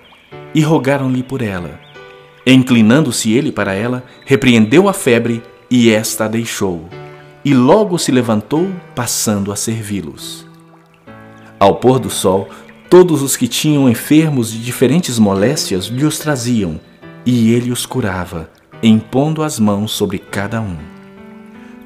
[0.53, 1.79] e rogaram-lhe por ela.
[2.45, 6.89] Inclinando-se ele para ela, repreendeu a febre e esta a deixou
[7.45, 10.45] e logo se levantou, passando a servi-los.
[11.61, 12.49] Ao pôr do sol,
[12.91, 16.81] todos os que tinham enfermos de diferentes moléstias lhe os traziam,
[17.25, 18.51] e ele os curava,
[18.83, 20.94] impondo as mãos sobre cada um.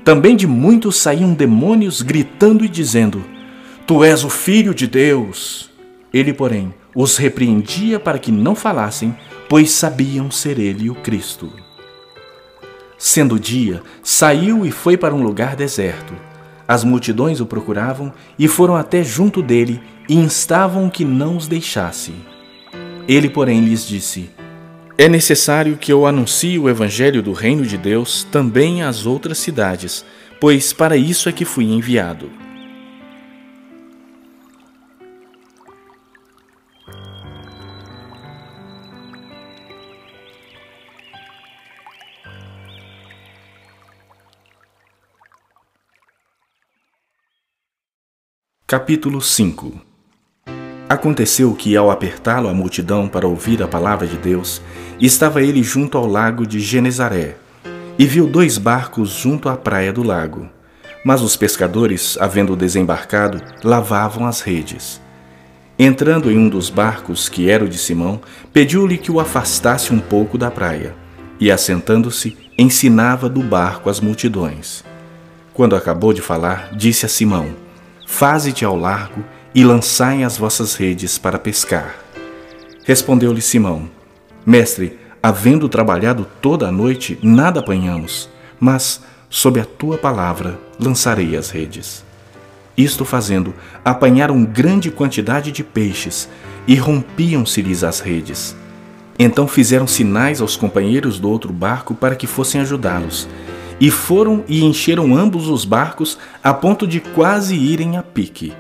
[0.09, 3.23] Também de muitos saíam demônios gritando e dizendo:
[3.87, 5.69] Tu és o filho de Deus.
[6.15, 9.15] Ele, porém, os repreendia para que não falassem,
[9.51, 11.53] pois sabiam ser ele o Cristo.
[12.97, 16.15] Sendo dia, saiu e foi para um lugar deserto.
[16.67, 22.15] As multidões o procuravam e foram até junto dele e instavam que não os deixasse.
[23.07, 24.31] Ele, porém, lhes disse:
[25.01, 30.05] É necessário que eu anuncie o evangelho do reino de Deus também às outras cidades,
[30.41, 32.29] pois para isso é que fui enviado.
[48.67, 49.88] Capítulo 5
[50.89, 54.63] Aconteceu que, ao apertá-lo a multidão para ouvir a palavra de Deus,
[54.99, 57.37] estava ele junto ao lago de Genezaré.
[57.99, 60.49] e viu dois barcos junto à praia do lago.
[61.05, 65.01] Mas os pescadores, havendo desembarcado, lavavam as redes.
[65.77, 68.21] Entrando em um dos barcos, que era o de Simão,
[68.53, 70.95] pediu-lhe que o afastasse um pouco da praia,
[71.41, 74.85] e assentando-se, ensinava do barco as multidões.
[75.53, 77.49] Quando acabou de falar, disse a Simão:
[78.07, 81.95] Faze-te ao largo e lançai as vossas redes para pescar.
[82.85, 83.89] Respondeu-lhe Simão:
[84.45, 91.51] Mestre, havendo trabalhado toda a noite, nada apanhamos, mas, sob a tua palavra, lançarei as
[91.51, 92.05] redes.
[92.77, 93.53] Isto fazendo,
[93.85, 96.29] apanharam grande quantidade de peixes
[96.67, 98.55] e rompiam-se-lhes as redes.
[99.19, 103.29] Então fizeram sinais aos companheiros do outro barco para que fossem ajudá-los.
[103.81, 108.53] E foram e encheram ambos os barcos a ponto de quase irem a pique.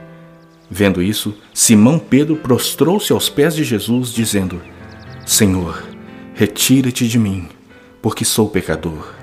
[0.71, 4.61] Vendo isso, Simão Pedro prostrou-se aos pés de Jesus, dizendo:
[5.27, 5.83] Senhor,
[6.35, 7.49] retira-te de mim,
[8.03, 9.19] porque sou pecador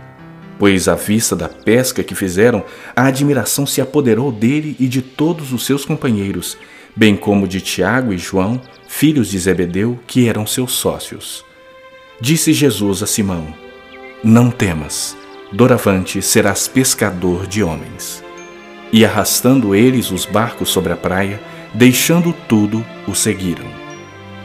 [0.58, 2.64] pois à vista da pesca que fizeram,
[2.96, 6.58] a admiração se apoderou dele e de todos os seus companheiros,
[6.96, 11.44] bem como de Tiago e João, filhos de Zebedeu, que eram seus sócios.
[12.22, 13.54] Disse Jesus a Simão:
[14.24, 15.18] Não temas,
[15.52, 18.25] doravante serás pescador de homens.
[18.92, 21.42] E arrastando eles os barcos sobre a praia,
[21.74, 23.66] deixando tudo, o seguiram.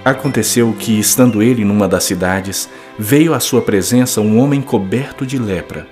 [0.05, 5.39] Aconteceu que, estando ele numa das cidades, veio à sua presença um homem coberto de
[5.39, 5.87] lepra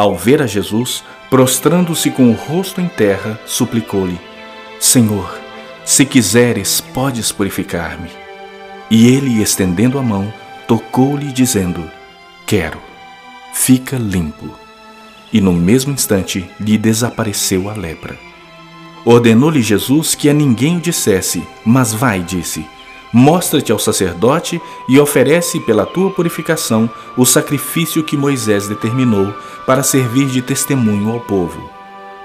[0.00, 4.18] ao ver a Jesus, prostrando-se com o rosto em terra, suplicou-lhe:
[4.78, 5.38] Senhor,
[5.84, 8.08] se quiseres, podes purificar-me.
[8.90, 10.32] E ele, estendendo a mão,
[10.66, 11.84] tocou-lhe, dizendo:
[12.46, 12.80] Quero,
[13.52, 14.59] fica limpo.
[15.32, 18.18] E no mesmo instante lhe desapareceu a lepra.
[19.04, 22.66] Ordenou-lhe Jesus que a ninguém o dissesse, mas vai, disse
[23.12, 29.34] Mostra-te ao sacerdote e oferece pela tua purificação o sacrifício que Moisés determinou
[29.66, 31.68] para servir de testemunho ao povo.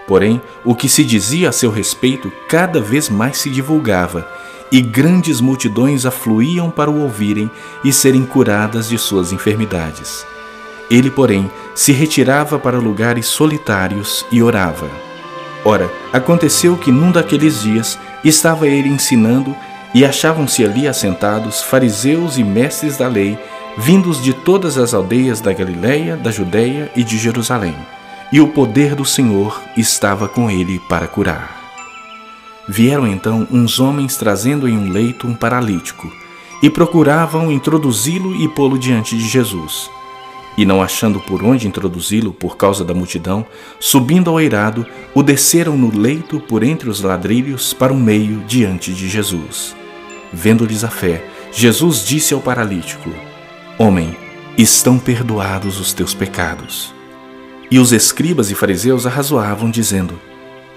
[0.07, 4.27] Porém, o que se dizia a seu respeito cada vez mais se divulgava,
[4.71, 7.49] e grandes multidões afluíam para o ouvirem
[7.83, 10.25] e serem curadas de suas enfermidades.
[10.89, 14.89] Ele, porém, se retirava para lugares solitários e orava.
[15.63, 19.55] Ora, aconteceu que num daqueles dias estava ele ensinando
[19.93, 23.37] e achavam-se ali assentados fariseus e mestres da lei,
[23.77, 27.75] vindos de todas as aldeias da Galiléia, da Judéia e de Jerusalém.
[28.31, 31.63] E o poder do Senhor estava com ele para curar.
[32.67, 36.11] Vieram então uns homens trazendo em um leito um paralítico,
[36.61, 39.89] e procuravam introduzi-lo e pô-lo diante de Jesus.
[40.57, 43.45] E não achando por onde introduzi-lo por causa da multidão,
[43.79, 48.93] subindo ao eirado, o desceram no leito por entre os ladrilhos para o meio diante
[48.93, 49.75] de Jesus.
[50.31, 53.09] Vendo-lhes a fé, Jesus disse ao paralítico:
[53.77, 54.15] Homem,
[54.57, 56.93] estão perdoados os teus pecados.
[57.69, 60.19] E os escribas e fariseus arrazoavam, dizendo: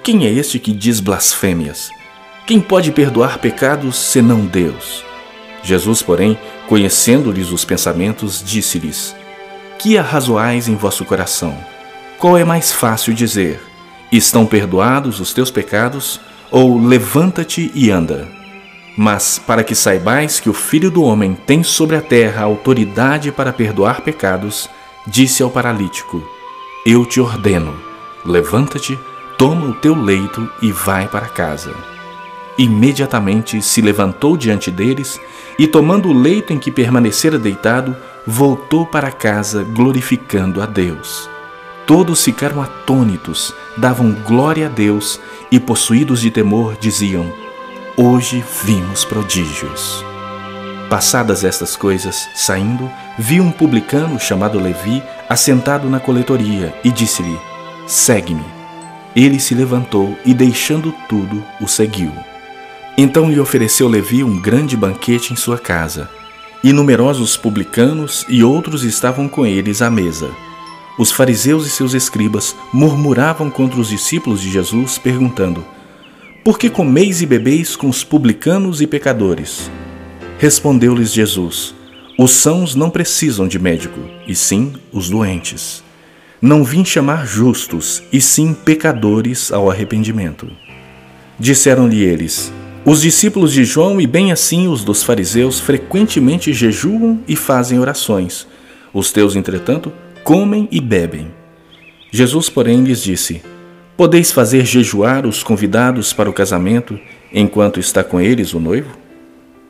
[0.02, 1.90] Quem é este que diz blasfêmias?
[2.46, 5.04] Quem pode perdoar pecados senão Deus?
[5.62, 9.14] Jesus, porém, conhecendo-lhes os pensamentos, disse-lhes:
[9.78, 11.56] Que arrazoais em vosso coração?
[12.18, 13.62] Qual é mais fácil dizer:
[14.10, 16.20] Estão perdoados os teus pecados?
[16.50, 18.26] Ou levanta-te e anda?
[18.96, 23.52] Mas para que saibais que o Filho do Homem tem sobre a terra autoridade para
[23.52, 24.68] perdoar pecados,
[25.06, 26.28] disse ao paralítico:
[26.84, 27.78] Eu te ordeno,
[28.24, 28.98] levanta-te,
[29.36, 31.72] toma o teu leito e vai para casa.
[32.58, 35.20] Imediatamente se levantou diante deles
[35.56, 41.28] e, tomando o leito em que permanecera deitado, voltou para casa glorificando a Deus.
[41.86, 47.32] Todos ficaram atônitos, davam glória a Deus e, possuídos de temor, diziam:
[47.96, 50.04] Hoje vimos prodígios.
[50.90, 57.38] Passadas estas coisas, saindo, viu um publicano chamado Levi assentado na coletoria e disse-lhe:
[57.86, 58.44] Segue-me.
[59.16, 62.12] Ele se levantou e, deixando tudo, o seguiu.
[62.96, 66.10] Então lhe ofereceu Levi um grande banquete em sua casa,
[66.62, 70.30] e numerosos publicanos e outros estavam com eles à mesa.
[70.98, 75.64] Os fariseus e seus escribas murmuravam contra os discípulos de Jesus, perguntando:
[76.48, 79.70] por que comeis e bebeis com os publicanos e pecadores?
[80.38, 81.74] Respondeu-lhes Jesus:
[82.18, 85.84] Os sãos não precisam de médico, e sim os doentes.
[86.40, 90.50] Não vim chamar justos, e sim pecadores ao arrependimento.
[91.38, 92.50] Disseram-lhe eles:
[92.90, 98.46] Os discípulos de João e bem assim os dos fariseus frequentemente jejuam e fazem orações.
[98.94, 99.92] Os teus, entretanto,
[100.24, 101.30] comem e bebem.
[102.10, 103.42] Jesus, porém, lhes disse:
[103.94, 106.98] Podeis fazer jejuar os convidados para o casamento
[107.30, 108.96] enquanto está com eles o noivo?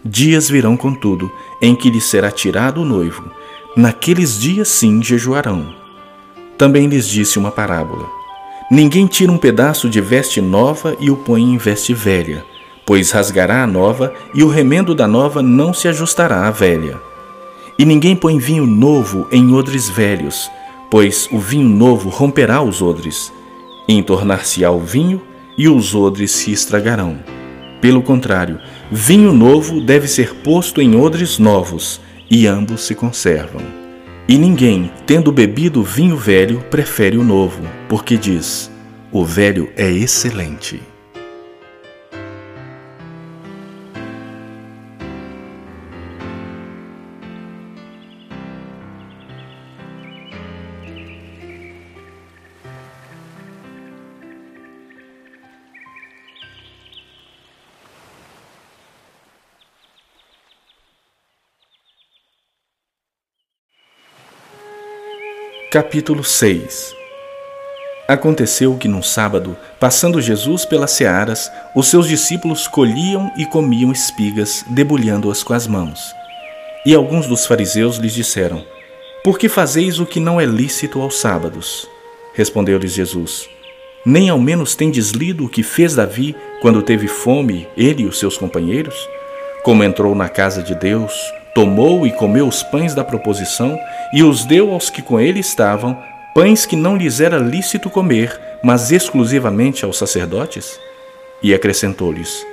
[0.04, 1.28] Dias virão, contudo,
[1.60, 3.28] em que lhes será tirado o noivo.
[3.76, 5.74] Naqueles dias sim jejuarão.
[6.56, 8.08] Também lhes disse uma parábola.
[8.70, 12.44] Ninguém tira um pedaço de veste nova e o põe em veste velha,
[12.88, 16.98] pois rasgará a nova e o remendo da nova não se ajustará à velha.
[17.78, 20.50] E ninguém põe vinho novo em odres velhos,
[20.90, 23.30] pois o vinho novo romperá os odres,
[23.86, 25.20] entornar-se-á o vinho
[25.58, 27.18] e os odres se estragarão.
[27.78, 28.58] Pelo contrário,
[28.90, 33.60] vinho novo deve ser posto em odres novos, e ambos se conservam.
[34.26, 38.70] E ninguém, tendo bebido vinho velho, prefere o novo, porque diz:
[39.12, 40.80] o velho é excelente.
[65.70, 66.96] Capítulo 6
[68.08, 74.64] Aconteceu que num sábado, passando Jesus pelas searas, os seus discípulos colhiam e comiam espigas,
[74.70, 76.14] debulhando-as com as mãos.
[76.86, 78.64] E alguns dos fariseus lhes disseram:
[79.22, 81.86] Por que fazeis o que não é lícito aos sábados?
[82.32, 83.46] Respondeu-lhes Jesus:
[84.06, 88.18] Nem ao menos tendes lido o que fez Davi quando teve fome, ele e os
[88.18, 88.96] seus companheiros?
[89.62, 91.12] Como entrou na casa de Deus,
[91.58, 93.76] tomou e comeu os pães da proposição
[94.12, 96.00] e os deu aos que com ele estavam,
[96.32, 100.78] pães que não lhes era lícito comer, mas exclusivamente aos sacerdotes?
[101.42, 102.46] E acrescentou-lhes: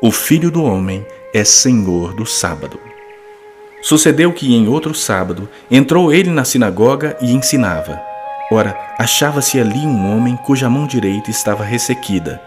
[0.00, 1.04] O filho do homem
[1.34, 2.78] é senhor do sábado.
[3.82, 8.00] Sucedeu que em outro sábado entrou ele na sinagoga e ensinava.
[8.52, 12.40] Ora, achava-se ali um homem cuja mão direita estava ressequida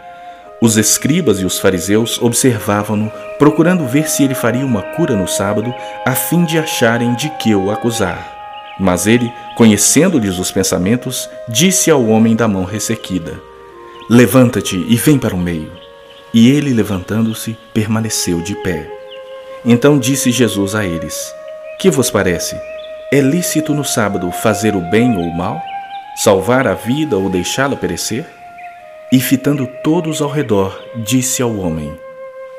[0.62, 5.74] os escribas e os fariseus observavam-no, procurando ver se ele faria uma cura no sábado,
[6.06, 8.34] a fim de acharem de que o acusar.
[8.80, 13.40] Mas ele, conhecendo-lhes os pensamentos, disse ao homem da mão ressequida:
[14.10, 15.72] Levanta-te e vem para o meio.
[16.34, 18.90] E ele, levantando-se, permaneceu de pé.
[19.66, 21.34] Então disse Jesus a eles:
[21.80, 22.56] Que vos parece?
[23.12, 25.62] É lícito no sábado fazer o bem ou o mal?
[26.18, 28.26] Salvar a vida ou deixá-la perecer?
[29.12, 31.94] E fitando todos ao redor, disse ao homem: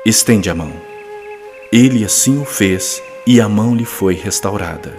[0.05, 0.71] Estende a mão.
[1.71, 4.93] Ele assim o fez, e a mão lhe foi restaurada.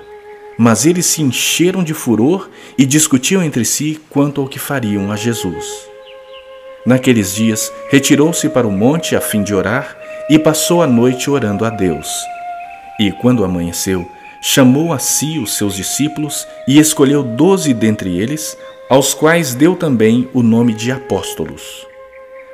[0.58, 5.16] Mas eles se encheram de furor e discutiam entre si quanto ao que fariam a
[5.16, 5.88] Jesus.
[6.84, 9.96] Naqueles dias, retirou-se para o monte a fim de orar
[10.28, 12.08] e passou a noite orando a Deus.
[13.00, 14.06] E quando amanheceu,
[14.42, 18.56] chamou a si os seus discípulos e escolheu doze dentre eles,
[18.88, 21.86] aos quais deu também o nome de apóstolos.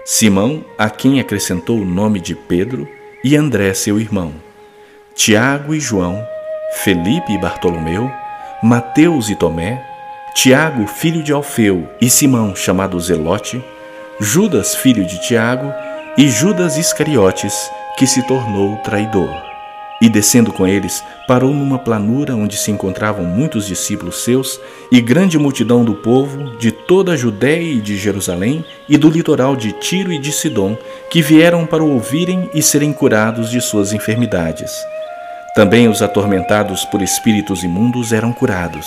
[0.05, 2.89] Simão, a quem acrescentou o nome de Pedro,
[3.23, 4.35] e André, seu irmão,
[5.15, 6.23] Tiago e João,
[6.83, 8.11] Felipe e Bartolomeu,
[8.63, 9.83] Mateus e Tomé,
[10.35, 13.65] Tiago, filho de Alfeu, e Simão, chamado Zelote,
[14.21, 15.73] Judas, filho de Tiago,
[16.19, 19.44] e Judas Iscariotes, que se tornou traidor.
[20.05, 24.61] E descendo com eles, parou numa planura onde se encontravam muitos discípulos seus
[24.93, 29.57] e grande multidão do povo de toda a Judéia e de Jerusalém e do litoral
[29.57, 30.77] de Tiro e de Sidom,
[31.09, 34.71] que vieram para o ouvirem e serem curados de suas enfermidades.
[35.55, 38.87] Também os atormentados por espíritos imundos eram curados.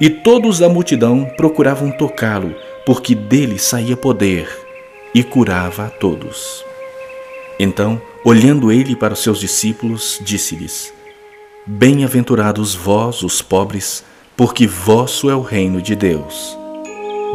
[0.00, 2.54] E todos da multidão procuravam tocá-lo,
[2.86, 4.48] porque dele saía poder,
[5.12, 6.64] e curava a todos.
[7.58, 10.92] Então, olhando ele para os seus discípulos, disse-lhes:
[11.64, 14.04] Bem-aventurados vós, os pobres,
[14.36, 16.58] porque vosso é o reino de Deus.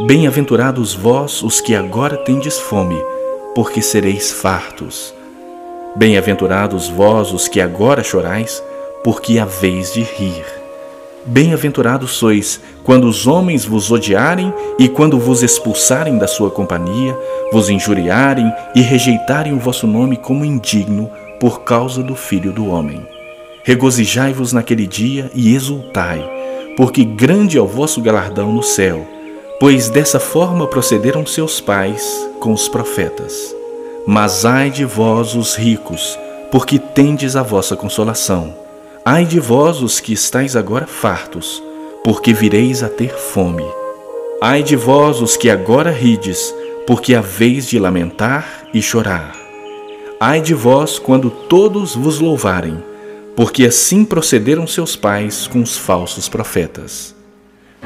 [0.06, 2.98] Bem-aventurados vós, os que agora tendes fome,
[3.54, 5.14] porque sereis fartos.
[5.96, 8.62] Bem-aventurados vós, os que agora chorais,
[9.02, 10.61] porque haveis de rir.
[11.24, 17.16] Bem-aventurados sois quando os homens vos odiarem e quando vos expulsarem da sua companhia,
[17.52, 21.08] vos injuriarem e rejeitarem o vosso nome como indigno
[21.38, 23.06] por causa do Filho do Homem.
[23.62, 26.28] Regozijai-vos naquele dia e exultai,
[26.76, 29.06] porque grande é o vosso galardão no céu,
[29.60, 33.54] pois dessa forma procederam seus pais com os profetas.
[34.04, 36.18] Mas ai de vós, os ricos,
[36.50, 38.61] porque tendes a vossa consolação.
[39.04, 41.60] Ai de vós os que estáis agora fartos,
[42.04, 43.64] porque vireis a ter fome.
[44.40, 46.54] Ai de vós os que agora rides,
[46.86, 49.34] porque haveis de lamentar e chorar.
[50.20, 52.80] Ai de vós quando todos vos louvarem,
[53.34, 57.12] porque assim procederam seus pais com os falsos profetas.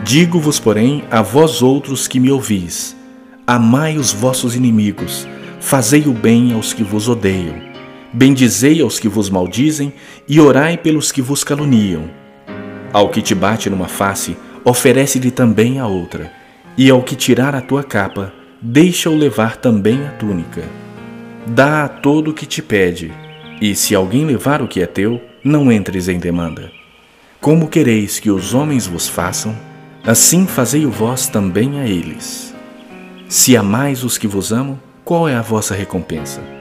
[0.05, 2.95] Digo-vos, porém, a vós outros que me ouvis:
[3.47, 5.27] amai os vossos inimigos,
[5.61, 7.66] fazei o bem aos que vos odeiam
[8.17, 9.93] Bendizei aos que vos maldizem
[10.27, 12.09] e orai pelos que vos caluniam.
[12.91, 16.33] Ao que te bate numa face, oferece-lhe também a outra,
[16.79, 20.63] e ao que tirar a tua capa, deixa-o levar também a túnica.
[21.47, 23.13] Dá a todo o que te pede,
[23.61, 26.73] e se alguém levar o que é teu, não entres em demanda.
[27.39, 29.55] Como quereis que os homens vos façam,
[30.03, 32.55] assim fazei-o vós também a eles.
[33.29, 36.56] Se amais os que vos amam, qual é a vossa recompensa?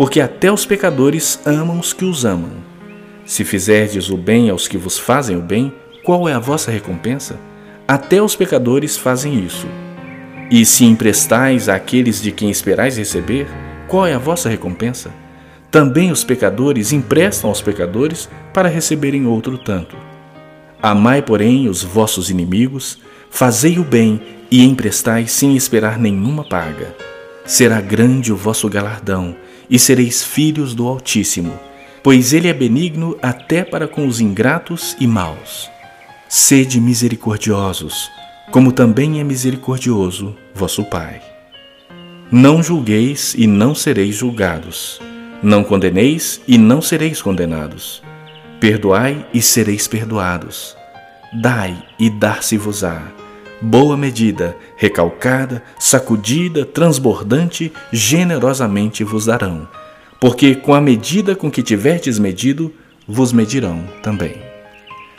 [0.00, 2.52] Porque até os pecadores amam os que os amam.
[3.26, 5.70] Se fizerdes o bem aos que vos fazem o bem,
[6.02, 7.38] qual é a vossa recompensa?
[7.86, 9.66] Até os pecadores fazem isso.
[10.50, 13.46] E se emprestais àqueles de quem esperais receber,
[13.88, 15.10] qual é a vossa recompensa?
[15.70, 19.98] Também os pecadores emprestam aos pecadores para receberem outro tanto.
[20.82, 22.98] Amai, porém, os vossos inimigos,
[23.28, 24.18] fazei o bem
[24.50, 26.96] e emprestai sem esperar nenhuma paga.
[27.44, 29.36] Será grande o vosso galardão,
[29.68, 31.58] e sereis filhos do Altíssimo,
[32.02, 35.70] pois ele é benigno até para com os ingratos e maus.
[36.28, 38.10] Sede misericordiosos,
[38.50, 41.20] como também é misericordioso vosso Pai.
[42.32, 45.00] Não julgueis e não sereis julgados.
[45.42, 48.02] Não condeneis e não sereis condenados.
[48.60, 50.76] Perdoai e sereis perdoados.
[51.32, 53.02] Dai e dar-se-vos-á.
[53.62, 59.68] Boa medida, recalcada, sacudida, transbordante, generosamente vos darão.
[60.18, 62.72] Porque com a medida com que tiverdes medido,
[63.06, 64.34] vos medirão também.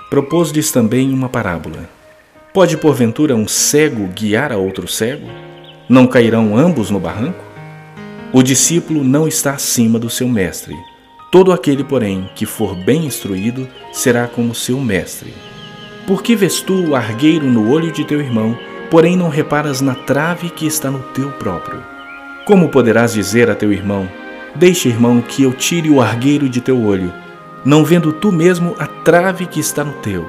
[0.09, 1.87] Propôs-lhes também uma parábola.
[2.51, 5.27] Pode porventura um cego guiar a outro cego?
[5.87, 7.43] Não cairão ambos no barranco?
[8.33, 10.75] O discípulo não está acima do seu mestre.
[11.31, 15.31] Todo aquele, porém, que for bem instruído, será como seu mestre.
[16.07, 18.57] Por que vês tu o argueiro no olho de teu irmão,
[18.89, 21.81] porém não reparas na trave que está no teu próprio?
[22.45, 24.09] Como poderás dizer a teu irmão:
[24.55, 27.13] Deixa, irmão, que eu tire o argueiro de teu olho,
[27.63, 30.27] não vendo tu mesmo a trave que está no teu?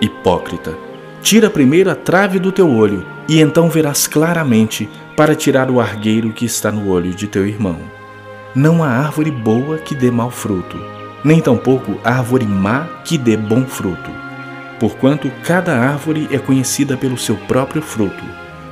[0.00, 0.74] Hipócrita,
[1.20, 6.32] tira primeiro a trave do teu olho, e então verás claramente para tirar o argueiro
[6.32, 7.78] que está no olho de teu irmão.
[8.54, 10.78] Não há árvore boa que dê mau fruto,
[11.24, 14.10] nem tampouco árvore má que dê bom fruto.
[14.82, 18.24] Porquanto cada árvore é conhecida pelo seu próprio fruto,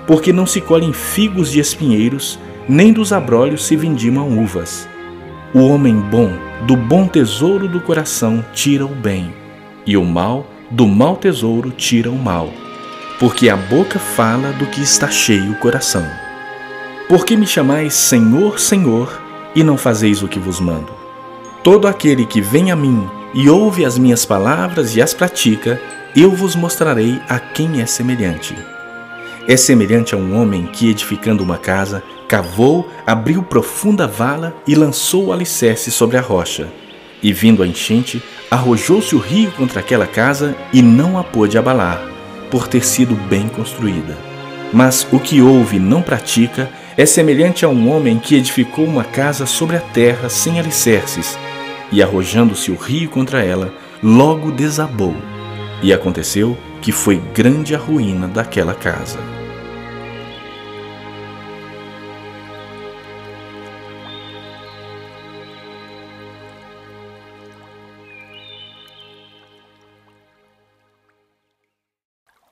[0.06, 2.38] porque não se colhem figos de espinheiros,
[2.68, 4.88] nem dos abrolhos se vindimam uvas.
[5.54, 6.32] O homem bom,
[6.66, 9.32] do bom tesouro do coração, tira o bem,
[9.86, 12.50] e o mal, do mau tesouro, tira o mal
[13.20, 16.02] porque a boca fala do que está cheio o coração.
[17.06, 19.20] Por que me chamais Senhor, Senhor,
[19.54, 20.90] e não fazeis o que vos mando?
[21.62, 25.81] Todo aquele que vem a mim e ouve as minhas palavras e as pratica,
[26.16, 28.55] eu vos mostrarei a quem é semelhante.
[29.47, 35.26] É semelhante a um homem que, edificando uma casa, cavou, abriu profunda vala e lançou
[35.26, 36.68] o alicerce sobre a rocha.
[37.22, 42.03] E vindo a enchente, arrojou-se o rio contra aquela casa e não a pôde abalar,
[42.51, 44.16] por ter sido bem construída.
[44.72, 49.05] Mas o que ouve e não pratica é semelhante a um homem que edificou uma
[49.05, 51.39] casa sobre a terra sem alicerces,
[51.93, 53.72] e arrojando-se o rio contra ela,
[54.03, 55.14] logo desabou.
[55.82, 59.18] E aconteceu que foi grande a ruína daquela casa.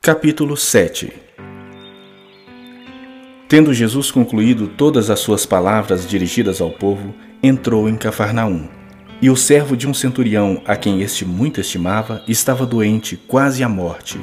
[0.01, 1.13] Capítulo 7
[3.47, 8.78] Tendo Jesus concluído todas as suas palavras dirigidas ao povo, entrou em Cafarnaum.
[9.21, 13.69] E o servo de um centurião, a quem este muito estimava, estava doente, quase à
[13.69, 14.19] morte.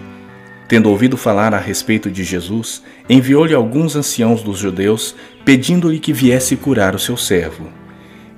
[0.67, 6.55] Tendo ouvido falar a respeito de Jesus, enviou-lhe alguns anciãos dos judeus, pedindo-lhe que viesse
[6.55, 7.69] curar o seu servo.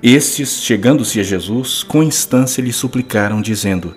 [0.02, 3.94] Estes, chegando-se a Jesus, com instância lhe suplicaram, dizendo: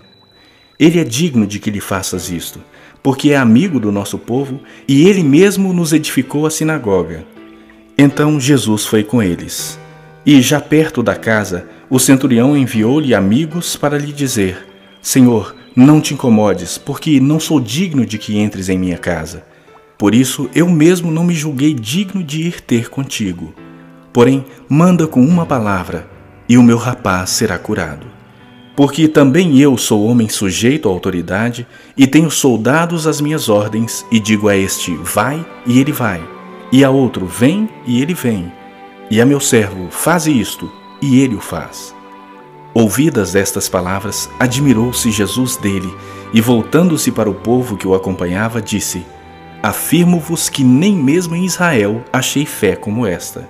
[0.80, 2.60] Ele é digno de que lhe faças isto
[3.04, 7.26] porque é amigo do nosso povo e ele mesmo nos edificou a sinagoga.
[7.98, 9.80] Então Jesus foi com eles.
[10.26, 14.66] E já perto da casa, o centurião enviou-lhe amigos para lhe dizer:
[15.02, 19.44] Senhor, não te incomodes, porque não sou digno de que entres em minha casa.
[19.98, 23.54] Por isso eu mesmo não me julguei digno de ir ter contigo.
[24.14, 26.10] Porém, manda com uma palavra,
[26.48, 28.08] e o meu rapaz será curado.
[28.74, 31.68] Porque também eu sou homem sujeito à autoridade
[31.98, 36.24] e tenho soldados às minhas ordens, e digo a este: vai, e ele vai,
[36.72, 38.50] e a outro: vem, e ele vem,
[39.10, 40.72] e a meu servo: faze isto,
[41.02, 41.96] e ele o faz.
[42.74, 45.94] Ouvidas estas palavras, admirou-se Jesus dele,
[46.34, 49.06] e voltando-se para o povo que o acompanhava, disse:
[49.62, 53.50] Afirmo-vos que nem mesmo em Israel achei fé como esta.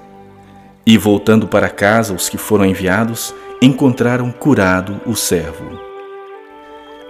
[0.86, 5.80] E voltando para casa os que foram enviados, encontraram curado o servo.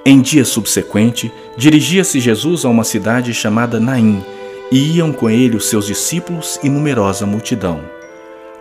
[0.05, 4.21] Em dia subsequente, dirigia-se Jesus a uma cidade chamada Naim,
[4.71, 7.90] e iam com ele os seus discípulos e numerosa multidão.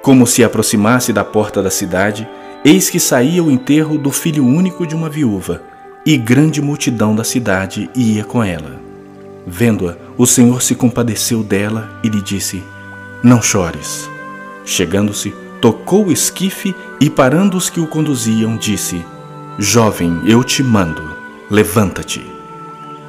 [0.03, 2.29] Como se aproximasse da porta da cidade,
[2.65, 5.63] eis que saía o enterro do filho único de uma viúva,
[6.05, 8.81] e grande multidão da cidade ia com ela.
[9.47, 12.63] Vendo-a, o Senhor se compadeceu dela e lhe disse:
[13.23, 14.09] Não chores.
[14.65, 19.05] Chegando-se, tocou o esquife e, parando os que o conduziam, disse:
[19.59, 21.11] Jovem, eu te mando
[21.51, 22.25] Levanta-te.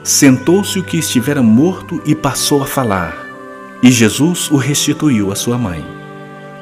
[0.03, 3.15] Sentou-se o que estivera morto e passou a falar.
[3.83, 6.00] E Jesus o restituiu à sua mãe.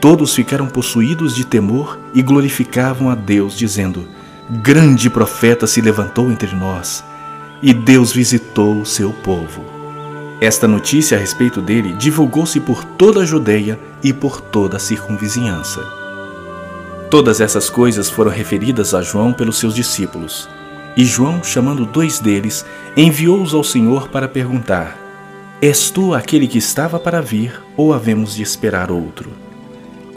[0.01, 4.07] Todos ficaram possuídos de temor e glorificavam a Deus, dizendo:
[4.49, 7.03] Grande profeta se levantou entre nós,
[7.61, 9.63] e Deus visitou o seu povo.
[10.39, 15.81] Esta notícia a respeito dele divulgou-se por toda a Judeia e por toda a circunvizinhança.
[17.09, 20.47] Todas essas coisas foram referidas a João pelos seus discípulos.
[20.95, 24.97] E João, chamando dois deles, enviou-os ao Senhor para perguntar:
[25.61, 29.48] És tu aquele que estava para vir, ou havemos de esperar outro?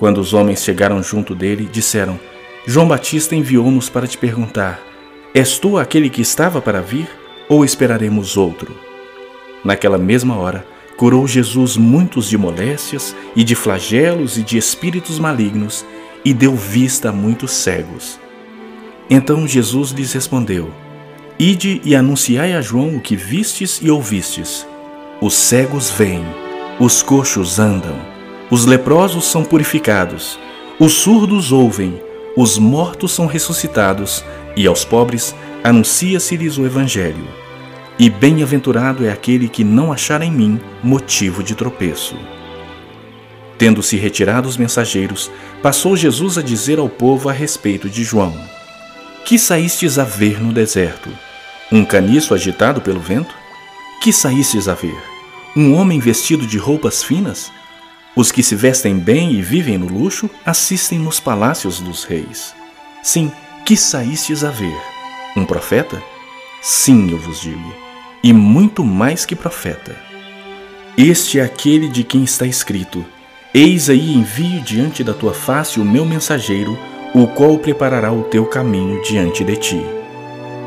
[0.02, 2.18] Quando os homens chegaram junto dele, disseram:
[2.66, 4.82] João Batista enviou-nos para te perguntar:
[5.32, 7.08] És tu aquele que estava para vir,
[7.48, 8.76] ou esperaremos outro?
[9.64, 15.86] Naquela mesma hora, curou Jesus muitos de moléstias e de flagelos e de espíritos malignos,
[16.24, 18.18] e deu vista a muitos cegos
[19.12, 20.70] então Jesus lhes respondeu:
[21.38, 24.66] Ide e anunciai a João o que vistes e ouvistes.
[25.20, 26.24] Os cegos veem,
[26.80, 27.94] os coxos andam,
[28.52, 30.38] os leprosos são purificados,
[30.78, 31.98] os surdos ouvem,
[32.36, 34.22] os mortos são ressuscitados,
[34.54, 35.34] e aos pobres
[35.64, 37.26] anuncia-se-lhes o Evangelho.
[37.98, 42.14] E bem-aventurado é aquele que não achar em mim motivo de tropeço.
[43.56, 45.30] Tendo-se retirado os mensageiros,
[45.62, 48.34] passou Jesus a dizer ao povo a respeito de João
[49.24, 51.08] que saístes a ver no deserto?
[51.70, 53.34] Um caniço agitado pelo vento?
[54.02, 55.00] Que saístes a ver?
[55.56, 57.50] Um homem vestido de roupas finas?
[58.14, 62.54] Os que se vestem bem e vivem no luxo assistem nos palácios dos reis.
[63.02, 63.32] Sim,
[63.64, 64.76] que saístes a ver?
[65.36, 66.02] Um profeta?
[66.60, 67.74] Sim, eu vos digo,
[68.22, 69.96] e muito mais que profeta.
[70.96, 73.04] Este é aquele de quem está escrito:
[73.54, 76.78] Eis aí envio diante da tua face o meu mensageiro
[77.14, 79.86] o qual preparará o teu caminho diante de ti.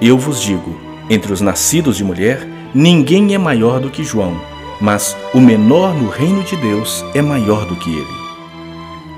[0.01, 0.79] Eu vos digo:
[1.09, 4.39] entre os nascidos de mulher, ninguém é maior do que João,
[4.79, 8.25] mas o menor no reino de Deus é maior do que ele.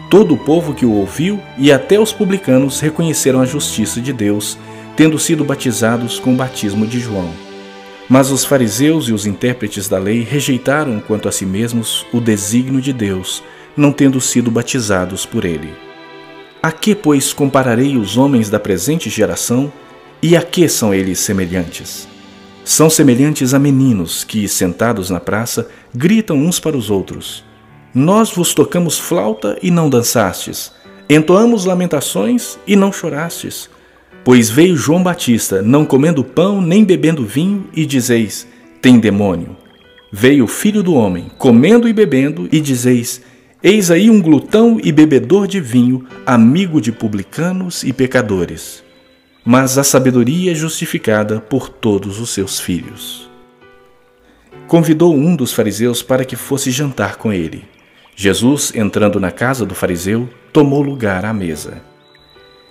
[0.09, 4.57] Todo o povo que o ouviu e até os publicanos reconheceram a justiça de Deus,
[4.95, 7.29] tendo sido batizados com o batismo de João.
[8.09, 12.79] Mas os fariseus e os intérpretes da lei rejeitaram quanto a si mesmos o desígnio
[12.79, 13.43] de Deus,
[13.75, 15.73] não tendo sido batizados por ele.
[16.63, 19.71] A que, pois, compararei os homens da presente geração
[20.21, 22.07] e a que são eles semelhantes?
[22.67, 27.41] São semelhantes a meninos que, sentados na praça, gritam uns para os outros:
[27.95, 30.73] Nós vos tocamos flauta e não dançastes,
[31.09, 33.69] entoamos lamentações e não chorastes.
[34.21, 38.45] Pois veio João Batista, não comendo pão nem bebendo vinho, e dizeis:
[38.81, 39.55] Tem demônio.
[40.11, 43.21] Veio o filho do homem, comendo e bebendo, e dizeis:
[43.63, 48.85] Eis aí um glutão e bebedor de vinho, amigo de publicanos e pecadores.
[49.49, 53.29] Mas a sabedoria é justificada por todos os seus filhos.
[54.67, 57.63] Convidou um dos fariseus para que fosse jantar com ele.
[58.13, 61.81] Jesus, entrando na casa do fariseu, tomou lugar à mesa.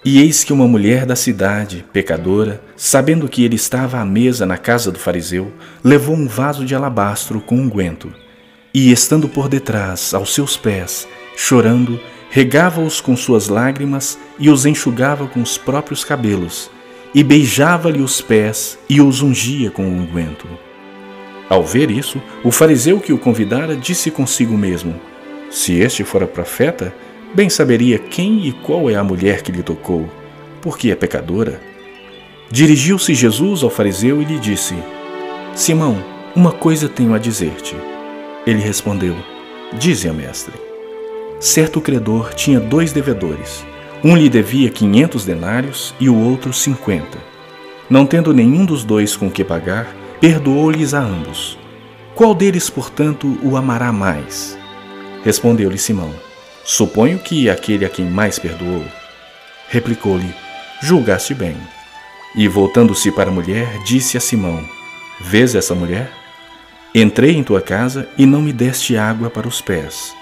[0.05, 4.59] E eis que uma mulher da cidade, pecadora, sabendo que ele estava à mesa na
[4.59, 5.51] casa do fariseu,
[5.83, 8.09] levou um vaso de alabastro com unguento.
[8.09, 8.27] Um
[8.75, 11.99] e, estando por detrás, aos seus pés, chorando,
[12.37, 16.71] regava-os com suas lágrimas e os enxugava com os próprios cabelos,
[17.15, 20.47] e beijava-lhe os pés e os ungia com o unguento.
[21.49, 25.01] Ao ver isso, o fariseu que o convidara disse consigo mesmo:
[25.51, 26.95] Se este fora profeta,
[27.35, 30.07] bem saberia quem e qual é a mulher que lhe tocou,
[30.61, 31.59] porque é pecadora.
[32.51, 34.75] Dirigiu-se Jesus ao fariseu e lhe disse:
[35.55, 37.75] Simão, uma coisa tenho a dizer-te.
[38.47, 39.17] Ele respondeu:
[39.79, 40.66] Dize, mestre.
[41.39, 43.65] Certo credor tinha dois devedores.
[44.03, 47.19] Um lhe devia quinhentos denários e o outro cinquenta.
[47.91, 51.59] Não tendo nenhum dos dois com que pagar, perdoou-lhes a ambos.
[52.15, 54.59] Qual deles, portanto, o amará mais?
[55.23, 56.11] Respondeu-lhe Simão:
[56.65, 58.85] Suponho que aquele a quem mais perdoou.
[59.69, 60.35] Replicou-lhe:
[60.81, 61.57] Julgaste bem.
[62.35, 64.65] E voltando-se para a mulher, disse a Simão:
[65.21, 66.11] Vês essa mulher?
[66.95, 70.16] Entrei em tua casa e não me deste água para os pés.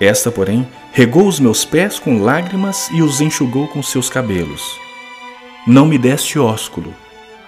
[0.00, 4.78] Esta, porém, regou os meus pés com lágrimas e os enxugou com seus cabelos.
[5.66, 6.92] Não me deste ósculo.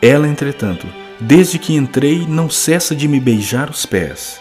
[0.01, 0.87] Ela, entretanto,
[1.21, 4.41] desde que entrei, não cessa de me beijar os pés.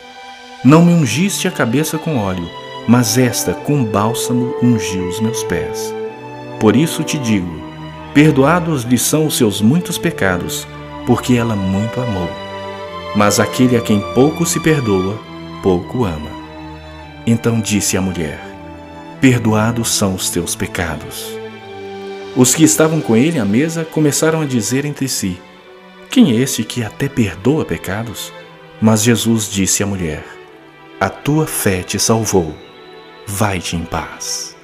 [0.64, 2.50] Não me ungiste a cabeça com óleo,
[2.88, 5.94] mas esta com bálsamo ungiu os meus pés.
[6.60, 7.62] Por isso te digo:
[8.14, 10.68] perdoados lhe são os seus muitos pecados,
[11.06, 12.30] porque ela muito amou.
[13.16, 15.18] Mas aquele a quem pouco se perdoa,
[15.62, 16.45] pouco ama.
[17.28, 18.40] Então disse a mulher:
[19.20, 21.26] Perdoados são os teus pecados.
[22.36, 25.40] Os que estavam com ele à mesa começaram a dizer entre si:
[26.10, 28.32] Quem é este que até perdoa pecados?
[28.80, 30.24] Mas Jesus disse à mulher:
[31.00, 32.56] A tua fé te salvou.
[33.26, 34.56] Vai-te em paz.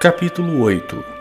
[0.00, 1.11] Capítulo 8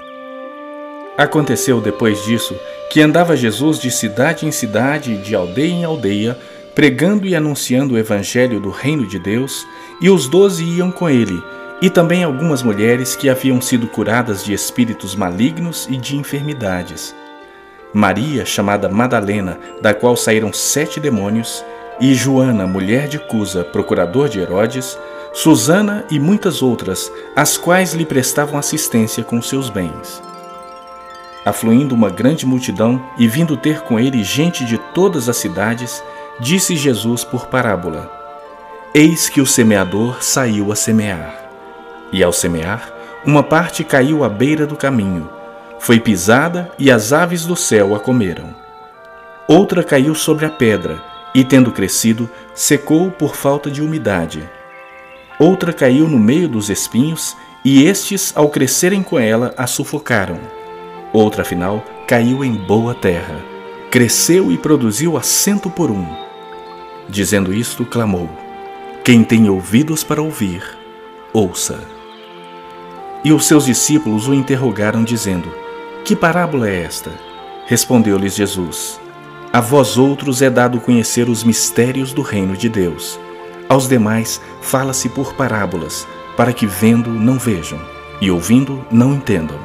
[1.21, 2.55] Aconteceu depois disso
[2.89, 6.35] que andava Jesus de cidade em cidade de aldeia em aldeia,
[6.73, 9.63] pregando e anunciando o evangelho do reino de Deus,
[10.01, 11.39] e os doze iam com ele,
[11.79, 17.15] e também algumas mulheres que haviam sido curadas de espíritos malignos e de enfermidades.
[17.93, 21.63] Maria, chamada Madalena, da qual saíram sete demônios,
[21.99, 24.97] e Joana, mulher de Cusa, procurador de Herodes,
[25.33, 30.30] Susana e muitas outras, as quais lhe prestavam assistência com seus bens
[31.45, 36.03] afluindo uma grande multidão e vindo ter com ele gente de todas as cidades,
[36.39, 38.11] disse Jesus por parábola:
[38.93, 41.49] Eis que o semeador saiu a semear.
[42.11, 42.91] E ao semear,
[43.25, 45.29] uma parte caiu à beira do caminho,
[45.79, 48.53] foi pisada e as aves do céu a comeram.
[49.47, 51.01] Outra caiu sobre a pedra
[51.33, 54.47] e, tendo crescido, secou por falta de umidade.
[55.39, 57.35] Outra caiu no meio dos espinhos
[57.65, 60.60] e estes, ao crescerem com ela, a sufocaram.
[61.13, 63.43] Outra, afinal, caiu em boa terra,
[63.89, 66.05] cresceu e produziu a cento por um.
[67.09, 68.29] Dizendo isto, clamou:
[69.03, 70.63] Quem tem ouvidos para ouvir,
[71.33, 71.79] ouça.
[73.23, 75.51] E os seus discípulos o interrogaram, dizendo:
[76.05, 77.11] Que parábola é esta?
[77.65, 78.99] Respondeu-lhes Jesus:
[79.51, 83.19] A vós outros é dado conhecer os mistérios do reino de Deus.
[83.67, 86.07] Aos demais fala-se por parábolas,
[86.37, 87.79] para que vendo não vejam,
[88.21, 89.59] e ouvindo não entendam.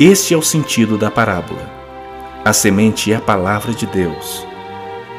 [0.00, 1.68] Este é o sentido da parábola.
[2.44, 4.46] A semente é a palavra de Deus.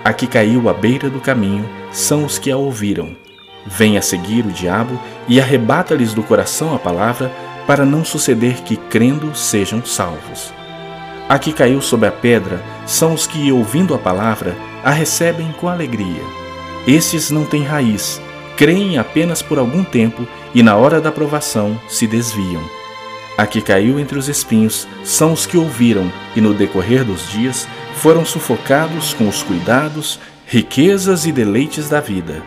[0.06, 3.10] A que caiu à beira do caminho são os que a ouviram.
[3.66, 7.30] Vem a seguir o diabo e arrebata-lhes do coração a palavra,
[7.68, 10.54] para não suceder que, crendo, sejam salvos.
[11.28, 15.68] A que caiu sobre a pedra são os que, ouvindo a palavra, a recebem com
[15.68, 16.24] alegria.
[16.88, 18.22] Estes não têm raiz,
[18.56, 20.26] creem apenas por algum tempo
[20.56, 22.79] e, na hora da provação, se desviam.
[23.40, 27.66] A que caiu entre os espinhos são os que ouviram e, no decorrer dos dias,
[27.96, 32.44] foram sufocados com os cuidados, riquezas e deleites da vida.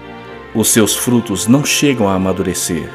[0.55, 2.90] Os seus frutos não chegam a amadurecer.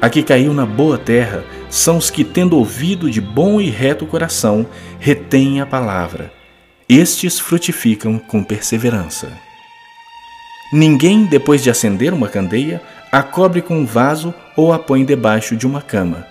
[0.00, 4.06] A que caiu na boa terra são os que, tendo ouvido de bom e reto
[4.06, 4.64] coração,
[5.00, 6.32] retêm a palavra.
[6.88, 9.32] Estes frutificam com perseverança.
[10.72, 12.80] Ninguém, depois de acender uma candeia,
[13.10, 16.29] a cobre com um vaso ou a põe debaixo de uma cama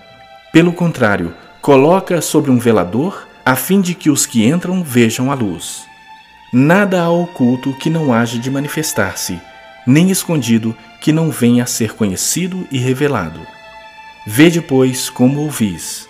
[0.52, 5.34] pelo contrário, coloca sobre um velador a fim de que os que entram vejam a
[5.34, 5.84] luz.
[6.52, 9.40] Nada há oculto que não haja de manifestar-se,
[9.86, 13.40] nem escondido que não venha a ser conhecido e revelado.
[14.26, 16.08] Vede, pois, como ouvis,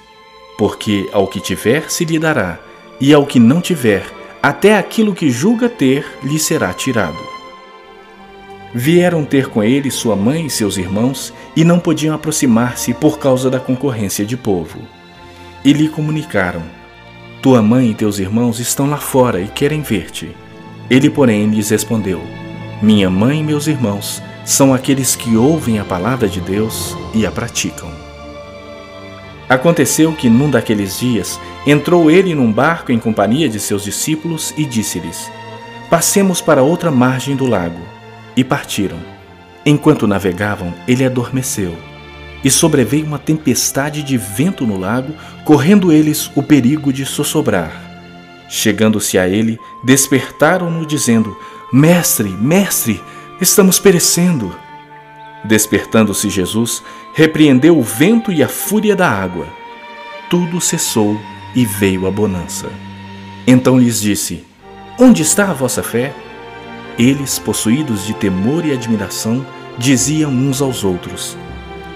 [0.59, 2.59] porque ao que tiver se lhe dará,
[3.01, 4.05] e ao que não tiver,
[4.43, 7.40] até aquilo que julga ter lhe será tirado.
[8.73, 13.51] Vieram ter com ele sua mãe e seus irmãos e não podiam aproximar-se por causa
[13.51, 14.79] da concorrência de povo.
[15.65, 16.63] E lhe comunicaram:
[17.43, 20.31] Tua mãe e teus irmãos estão lá fora e querem ver-te.
[20.89, 22.23] Ele, porém, lhes respondeu:
[22.81, 27.31] Minha mãe e meus irmãos são aqueles que ouvem a palavra de Deus e a
[27.31, 27.91] praticam.
[29.49, 34.65] Aconteceu que, num daqueles dias, entrou ele num barco em companhia de seus discípulos e
[34.65, 35.29] disse-lhes:
[35.91, 38.00] Passemos para outra margem do lago
[38.41, 38.99] e partiram.
[39.65, 41.77] Enquanto navegavam, ele adormeceu.
[42.43, 45.15] E sobreveio uma tempestade de vento no lago,
[45.45, 47.71] correndo eles o perigo de sossobrar.
[48.49, 51.37] Chegando-se a ele, despertaram-no, dizendo:
[51.71, 53.01] Mestre, mestre,
[53.41, 54.57] estamos perecendo.
[55.45, 56.83] Despertando-se Jesus,
[57.15, 59.47] repreendeu o vento e a fúria da água.
[60.31, 61.21] Tudo cessou
[61.55, 62.71] e veio a bonança.
[63.47, 64.45] Então lhes disse:
[64.99, 66.15] Onde está a vossa fé?
[67.01, 69.47] Eles, possuídos de temor e admiração,
[69.79, 71.35] diziam uns aos outros: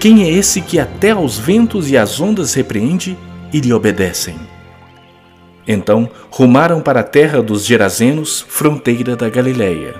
[0.00, 3.14] Quem é esse que até aos ventos e às ondas repreende
[3.52, 4.34] e lhe obedecem?
[5.68, 9.94] Então rumaram para a terra dos Gerazenos, fronteira da Galiléia.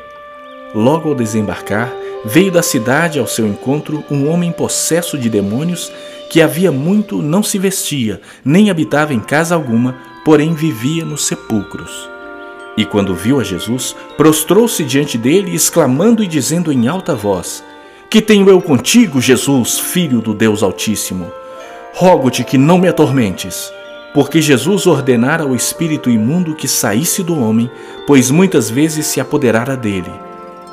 [0.75, 1.93] logo ao desembarcar,
[2.25, 5.93] veio da cidade ao seu encontro um homem possesso de demônios
[6.31, 12.14] que havia muito não se vestia, nem habitava em casa alguma, porém vivia nos sepulcros.
[12.77, 17.63] E quando viu a Jesus, prostrou-se diante dele, exclamando e dizendo em alta voz:
[18.11, 21.31] Que tenho eu contigo, Jesus, filho do Deus Altíssimo?
[21.95, 23.73] Rogo-te que não me atormentes.
[24.13, 27.69] Porque Jesus ordenara ao espírito imundo que saísse do homem,
[28.07, 30.13] pois muitas vezes se apoderara dele.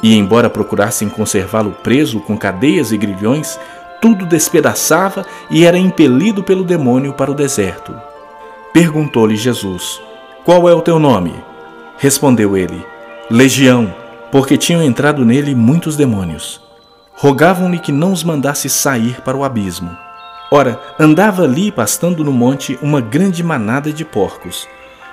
[0.04, 3.60] E, embora procurassem conservá-lo preso com cadeias e grilhões,
[4.02, 7.94] tudo despedaçava e era impelido pelo demônio para o deserto.
[8.74, 10.02] Perguntou-lhe Jesus:
[10.44, 11.51] Qual é o teu nome?
[12.02, 12.84] Respondeu ele:
[13.30, 13.94] Legião,
[14.32, 16.60] porque tinham entrado nele muitos demônios.
[17.14, 19.96] Rogavam-lhe que não os mandasse sair para o abismo.
[20.52, 24.68] Ora, andava ali pastando no monte uma grande manada de porcos.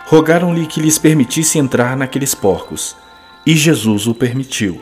[0.07, 2.97] Rogaram-lhe que lhes permitisse entrar naqueles porcos.
[3.45, 4.80] E Jesus o permitiu.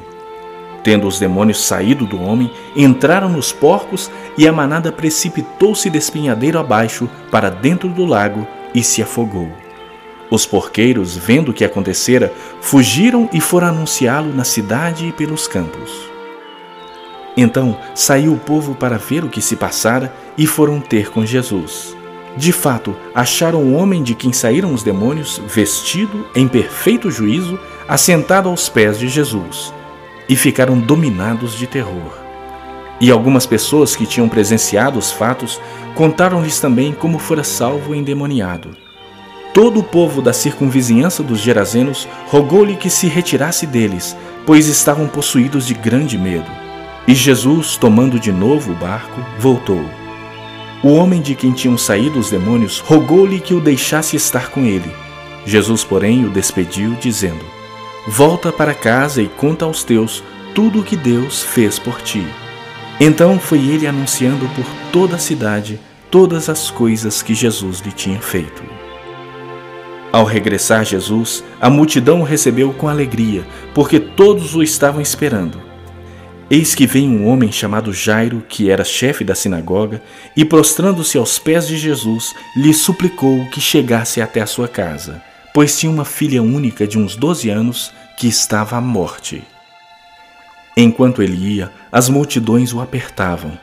[0.84, 7.10] Tendo os demônios saído do homem, entraram nos porcos e a manada precipitou-se despinhadeiro abaixo
[7.32, 9.65] para dentro do lago e se afogou.
[10.30, 15.92] Os porqueiros, vendo o que acontecera, fugiram e foram anunciá-lo na cidade e pelos campos.
[17.36, 21.96] Então saiu o povo para ver o que se passara e foram ter com Jesus.
[22.36, 27.58] De fato, acharam o homem de quem saíram os demônios, vestido, em perfeito juízo,
[27.88, 29.72] assentado aos pés de Jesus
[30.28, 32.18] e ficaram dominados de terror.
[33.00, 35.60] E algumas pessoas que tinham presenciado os fatos
[35.94, 38.85] contaram-lhes também como fora salvo o endemoniado.
[39.56, 45.66] Todo o povo da circunvizinhança dos Gerazenos rogou-lhe que se retirasse deles, pois estavam possuídos
[45.66, 46.50] de grande medo.
[47.08, 49.82] E Jesus, tomando de novo o barco, voltou.
[50.82, 54.94] O homem de quem tinham saído os demônios rogou-lhe que o deixasse estar com ele.
[55.46, 57.42] Jesus, porém, o despediu, dizendo:
[58.06, 60.22] Volta para casa e conta aos teus
[60.54, 62.26] tudo o que Deus fez por ti.
[63.00, 65.80] Então foi ele anunciando por toda a cidade
[66.10, 68.75] todas as coisas que Jesus lhe tinha feito.
[70.16, 75.60] Ao regressar Jesus, a multidão o recebeu com alegria, porque todos o estavam esperando.
[76.48, 80.00] Eis que vem um homem chamado Jairo, que era chefe da sinagoga,
[80.34, 85.20] e prostrando-se aos pés de Jesus, lhe suplicou que chegasse até a sua casa
[85.56, 89.42] pois tinha uma filha única de uns doze anos que estava à morte.
[90.76, 93.58] Enquanto ele ia, as multidões o apertavam.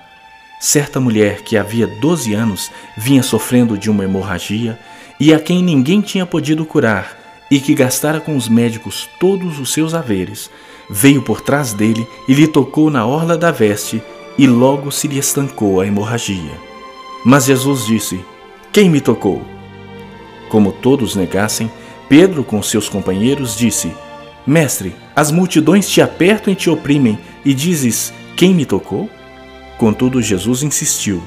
[0.59, 4.79] Certa mulher que havia doze anos vinha sofrendo de uma hemorragia
[5.23, 7.17] e a quem ninguém tinha podido curar
[7.49, 10.51] e que gastara com os médicos todos os seus haveres,
[10.89, 14.03] veio por trás dele e lhe tocou na orla da veste
[14.37, 16.51] e logo se lhe estancou a hemorragia.
[17.23, 18.19] Mas Jesus disse:
[18.69, 19.41] Quem me tocou?
[20.49, 21.71] Como todos negassem,
[22.09, 23.93] Pedro, com seus companheiros, disse:
[24.45, 29.09] Mestre, as multidões te apertam e te oprimem, e dizes: Quem me tocou?
[29.77, 31.23] Contudo, Jesus insistiu: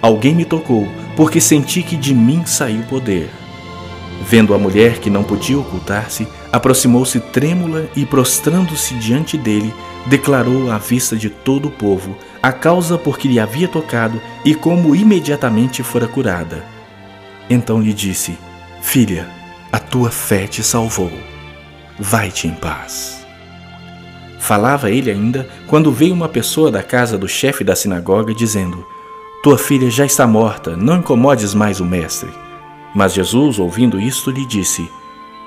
[0.00, 0.86] Alguém me tocou,
[1.16, 3.28] porque senti que de mim saiu poder.
[4.22, 9.72] Vendo a mulher que não podia ocultar-se, aproximou-se trêmula e, prostrando-se diante dele,
[10.06, 14.54] declarou à vista de todo o povo a causa por que lhe havia tocado e
[14.54, 16.64] como imediatamente fora curada.
[17.50, 18.38] Então lhe disse:
[18.80, 19.28] Filha,
[19.72, 21.10] a tua fé te salvou.
[21.98, 23.26] Vai-te em paz.
[24.38, 28.86] Falava ele ainda quando veio uma pessoa da casa do chefe da sinagoga dizendo:
[29.42, 32.30] Tua filha já está morta, não incomodes mais o mestre.
[32.94, 34.90] Mas Jesus, ouvindo isto, lhe disse: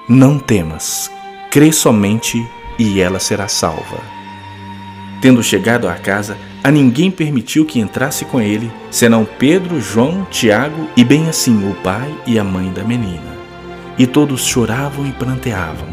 [0.08, 1.12] Não temas,
[1.50, 2.46] crê somente
[2.80, 4.00] e ela será salva.
[5.22, 10.88] Tendo chegado à casa, a ninguém permitiu que entrasse com ele, senão Pedro, João, Tiago
[10.96, 13.32] e bem assim o pai e a mãe da menina
[14.02, 15.88] e todos choravam e pranteavam.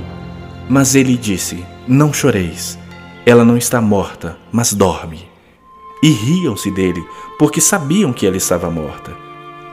[0.66, 2.78] Mas ele disse: Não choreis,
[3.26, 5.27] ela não está morta, mas dorme.
[6.02, 7.04] E riam-se dele,
[7.38, 9.16] porque sabiam que ela estava morta.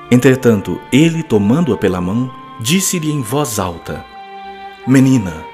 [0.09, 4.05] Entretanto, ele, tomando-a pela mão, disse-lhe em voz alta:
[4.87, 5.45] Menina,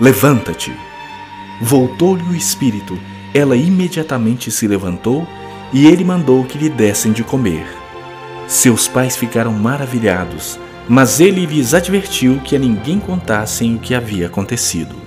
[0.00, 0.72] levanta-te.
[1.60, 2.98] Voltou-lhe o espírito,
[3.32, 5.26] ela imediatamente se levantou
[5.72, 7.66] e ele mandou que lhe dessem de comer.
[8.46, 10.58] Seus pais ficaram maravilhados
[10.88, 15.05] mas ele lhes advertiu que a ninguém contassem o que havia acontecido.